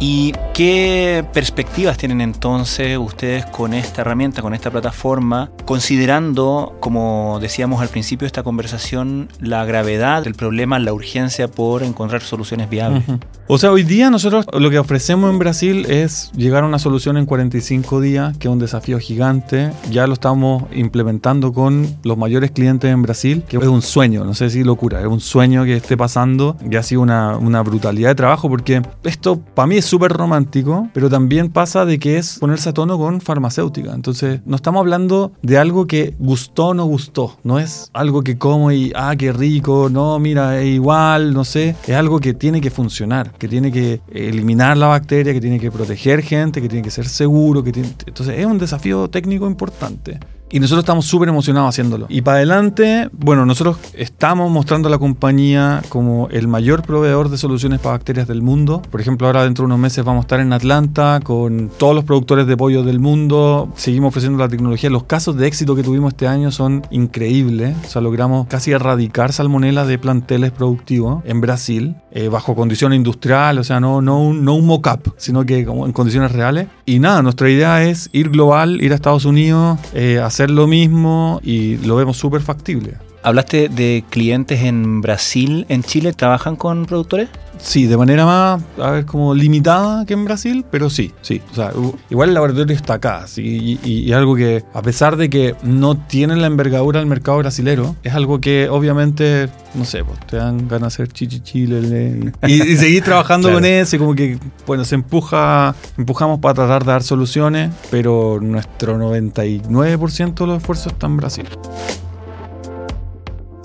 ¿Y 0.01 0.33
qué 0.55 1.25
perspectivas 1.33 1.99
tienen 1.99 2.21
entonces 2.21 2.97
ustedes 2.99 3.45
con 3.47 3.75
esta 3.75 4.03
herramienta, 4.03 4.43
con 4.43 4.55
esta 4.55 4.71
plataforma, 4.71 5.51
considerando, 5.65 6.77
como 6.79 7.39
decíamos 7.41 7.83
al 7.83 7.89
principio 7.89 8.25
de 8.25 8.29
esta 8.29 8.45
conversación, 8.45 9.29
la 9.41 9.65
gravedad 9.65 10.23
del 10.23 10.35
problema, 10.35 10.79
la 10.79 10.93
urgencia 10.93 11.49
por 11.49 11.83
encontrar 11.83 12.23
soluciones 12.23 12.71
viables? 12.71 13.05
O 13.51 13.57
sea, 13.57 13.73
hoy 13.73 13.83
día 13.83 14.11
nosotros 14.11 14.45
lo 14.53 14.69
que 14.69 14.79
ofrecemos 14.79 15.31
en 15.31 15.39
Brasil 15.39 15.87
es 15.89 16.31
llegar 16.37 16.65
a 16.65 16.67
una 16.67 16.79
solución 16.79 17.17
en 17.17 17.25
45 17.25 18.03
días, 18.03 18.37
que 18.37 18.47
es 18.47 18.53
un 18.53 18.59
desafío 18.59 18.99
gigante. 18.99 19.71
Ya 19.91 20.07
lo 20.07 20.13
estamos 20.13 20.65
implementando 20.71 21.55
con 21.55 21.97
los 22.03 22.19
mayores 22.19 22.51
clientes 22.51 22.93
en 22.93 23.01
Brasil, 23.01 23.43
que 23.49 23.57
es 23.57 23.65
un 23.65 23.81
sueño, 23.81 24.27
no 24.27 24.35
sé 24.35 24.51
si 24.51 24.65
locura, 24.65 25.01
es 25.01 25.07
un 25.07 25.21
sueño 25.21 25.65
que 25.65 25.77
esté 25.77 25.97
pasando 25.97 26.59
y 26.71 26.77
ha 26.77 26.83
sido 26.83 27.01
una, 27.01 27.39
una 27.39 27.63
brutalidad 27.63 28.11
de 28.11 28.17
trabajo 28.17 28.51
porque 28.51 28.83
esto 29.03 29.41
para 29.55 29.67
mí 29.67 29.79
es 29.79 29.87
súper 29.87 30.13
romántico, 30.13 30.91
pero 30.93 31.09
también 31.09 31.49
pasa 31.49 31.87
de 31.87 31.99
que 31.99 32.19
es 32.19 32.39
ponerse 32.41 32.69
a 32.69 32.75
tono 32.75 32.99
con 32.99 33.23
farmacéutica. 33.23 33.95
Entonces, 33.95 34.43
no 34.45 34.57
estamos 34.57 34.81
hablando 34.81 35.33
de 35.41 35.57
algo 35.57 35.87
que 35.87 36.15
gustó 36.19 36.67
o 36.67 36.75
no 36.75 36.85
gustó, 36.85 37.39
no 37.45 37.59
es 37.59 37.91
algo 37.95 38.23
que 38.23 38.37
como 38.37 38.73
y, 38.73 38.93
ah, 38.95 39.15
qué 39.17 39.33
rico, 39.33 39.89
no, 39.91 40.19
mira, 40.19 40.61
es 40.61 40.67
igual, 40.67 41.33
no 41.33 41.47
sé, 41.47 41.77
es 41.87 41.97
algo 41.97 42.21
que 42.21 42.35
tiene 42.35 42.61
que 42.61 42.71
funcionar, 42.71 43.38
que 43.39 43.49
tiene 43.49 43.71
que 43.71 44.01
eliminar 44.13 44.77
la 44.77 44.89
bacteria, 44.89 45.33
que 45.33 45.41
tiene 45.41 45.61
que 45.61 45.71
proteger 45.71 46.23
gente, 46.23 46.61
que 46.61 46.69
tiene 46.69 46.83
que 46.83 46.91
ser 46.91 47.07
seguro, 47.07 47.63
que 47.63 47.71
entonces 47.71 48.39
es 48.39 48.47
un 48.47 48.59
desafío 48.59 49.09
técnico 49.09 49.47
importante. 49.47 50.19
Y 50.51 50.61
nosotros 50.61 50.83
estamos 50.83 51.05
súper 51.05 51.29
emocionados 51.29 51.69
haciéndolo. 51.69 52.07
Y 52.09 52.23
para 52.23 52.39
adelante, 52.39 53.11
bueno, 53.13 53.45
nosotros 53.45 53.79
estamos 53.93 54.51
mostrando 54.51 54.89
a 54.89 54.91
la 54.91 54.99
compañía 54.99 55.83
como 55.91 56.29
el 56.31 56.49
mayor 56.49 56.83
proveedor 56.83 57.29
de 57.29 57.37
soluciones 57.37 57.81
para 57.81 57.97
bacterias 57.97 58.27
del 58.27 58.41
mundo. 58.41 58.81
Por 58.91 59.01
ejemplo, 59.01 59.27
ahora 59.27 59.45
dentro 59.45 59.63
de 59.63 59.67
unos 59.67 59.79
meses 59.79 60.05
vamos 60.05 60.23
a 60.23 60.27
estar 60.27 60.41
en 60.41 60.53
Atlanta 60.53 61.21
con 61.23 61.71
todos 61.77 61.95
los 61.95 62.05
productores 62.05 62.47
de 62.47 62.57
pollo 62.57 62.83
del 62.83 62.99
mundo. 62.99 63.71
Seguimos 63.77 64.09
ofreciendo 64.09 64.39
la 64.39 64.49
tecnología. 64.49 64.89
Los 64.89 65.05
casos 65.05 65.37
de 65.37 65.47
éxito 65.47 65.77
que 65.77 65.83
tuvimos 65.83 66.15
este 66.15 66.27
año 66.27 66.51
son 66.51 66.83
increíbles. 66.91 67.77
O 67.85 67.89
sea, 67.89 68.01
logramos 68.01 68.47
casi 68.47 68.73
erradicar 68.73 69.33
salmonela 69.33 69.85
de 69.85 69.99
planteles 69.99 70.51
productivos 70.53 71.23
en 71.27 71.43
Brasil, 71.43 71.97
eh, 72.11 72.29
bajo 72.29 72.55
condiciones 72.55 72.97
industriales, 72.97 73.61
o 73.61 73.65
sea, 73.65 73.81
no, 73.81 74.01
no, 74.01 74.23
un, 74.23 74.45
no 74.45 74.55
un 74.55 74.67
mock-up, 74.67 75.15
sino 75.19 75.45
que 75.45 75.67
como 75.67 75.85
en 75.85 75.93
condiciones 75.93 76.33
reales. 76.33 76.69
Y 76.87 77.01
nada, 77.01 77.21
nuestra 77.23 77.51
idea 77.51 77.85
es 77.85 78.09
ir 78.13 78.31
global, 78.31 78.81
ir 78.81 78.93
a 78.93 78.95
Estados 78.95 79.27
Unidos, 79.27 79.79
eh, 79.93 80.19
hacer 80.19 80.38
lo 80.47 80.67
mismo 80.67 81.41
y 81.43 81.77
lo 81.79 81.97
vemos 81.97 82.17
súper 82.17 82.41
factible. 82.41 82.95
Hablaste 83.23 83.69
de 83.69 84.05
clientes 84.09 84.63
en 84.63 85.01
Brasil, 85.01 85.67
en 85.69 85.83
Chile, 85.83 86.13
¿trabajan 86.13 86.57
con 86.57 86.87
productores? 86.87 87.29
Sí, 87.61 87.87
de 87.87 87.97
manera 87.97 88.25
más, 88.25 88.63
a 88.79 88.91
ver, 88.93 89.05
como 89.07 89.35
limitada 89.35 90.05
que 90.07 90.15
en 90.15 90.25
Brasil, 90.25 90.65
pero 90.71 90.89
sí, 90.91 91.13
sí. 91.23 91.41
O 91.53 91.55
sea, 91.55 91.73
igual 92.11 92.29
el 92.31 92.35
laboratorio 92.35 92.75
está 92.75 92.95
acá, 92.95 93.27
sí, 93.27 93.79
y, 93.83 93.89
y- 93.91 93.99
y 94.09 94.13
algo 94.13 94.37
que, 94.37 94.65
a 94.75 94.83
pesar 94.83 95.17
de 95.17 95.29
que 95.29 95.55
no 95.63 95.97
tiene 95.97 96.37
la 96.37 96.47
envergadura 96.47 97.01
del 97.01 97.09
mercado 97.09 97.39
brasilero, 97.39 97.97
es 98.03 98.15
algo 98.15 98.41
que 98.41 98.69
obviamente, 98.71 99.49
no 99.75 99.85
sé, 99.85 100.05
pues 100.05 100.19
te 100.27 100.37
dan 100.37 100.69
ganas 100.69 100.97
de 100.97 101.03
hacer 101.05 101.09
chichichile 101.13 102.33
y, 102.47 102.53
y 102.63 102.77
seguir 102.77 103.03
trabajando 103.05 103.49
Claro. 103.49 103.57
con 103.61 103.65
eso, 103.65 103.97
y 103.97 103.99
como 103.99 104.15
que, 104.15 104.39
bueno, 104.67 104.85
se 104.85 104.95
empuja, 104.95 105.75
empujamos 105.97 106.39
para 106.41 106.55
tratar 106.55 106.85
de 106.85 106.93
dar 106.93 107.03
soluciones, 107.03 107.71
pero 107.91 108.39
nuestro 108.41 108.97
99% 108.99 110.35
de 110.35 110.47
los 110.47 110.59
esfuerzos 110.59 110.93
está 110.93 111.07
en 111.07 111.17
Brasil. 111.17 111.47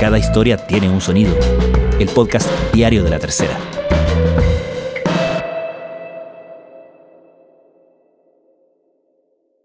Cada 0.00 0.18
historia 0.18 0.56
tiene 0.56 0.88
un 0.88 1.02
sonido. 1.02 1.36
El 1.98 2.08
podcast 2.08 2.48
diario 2.72 3.04
de 3.04 3.10
la 3.10 3.18
tercera. 3.18 3.58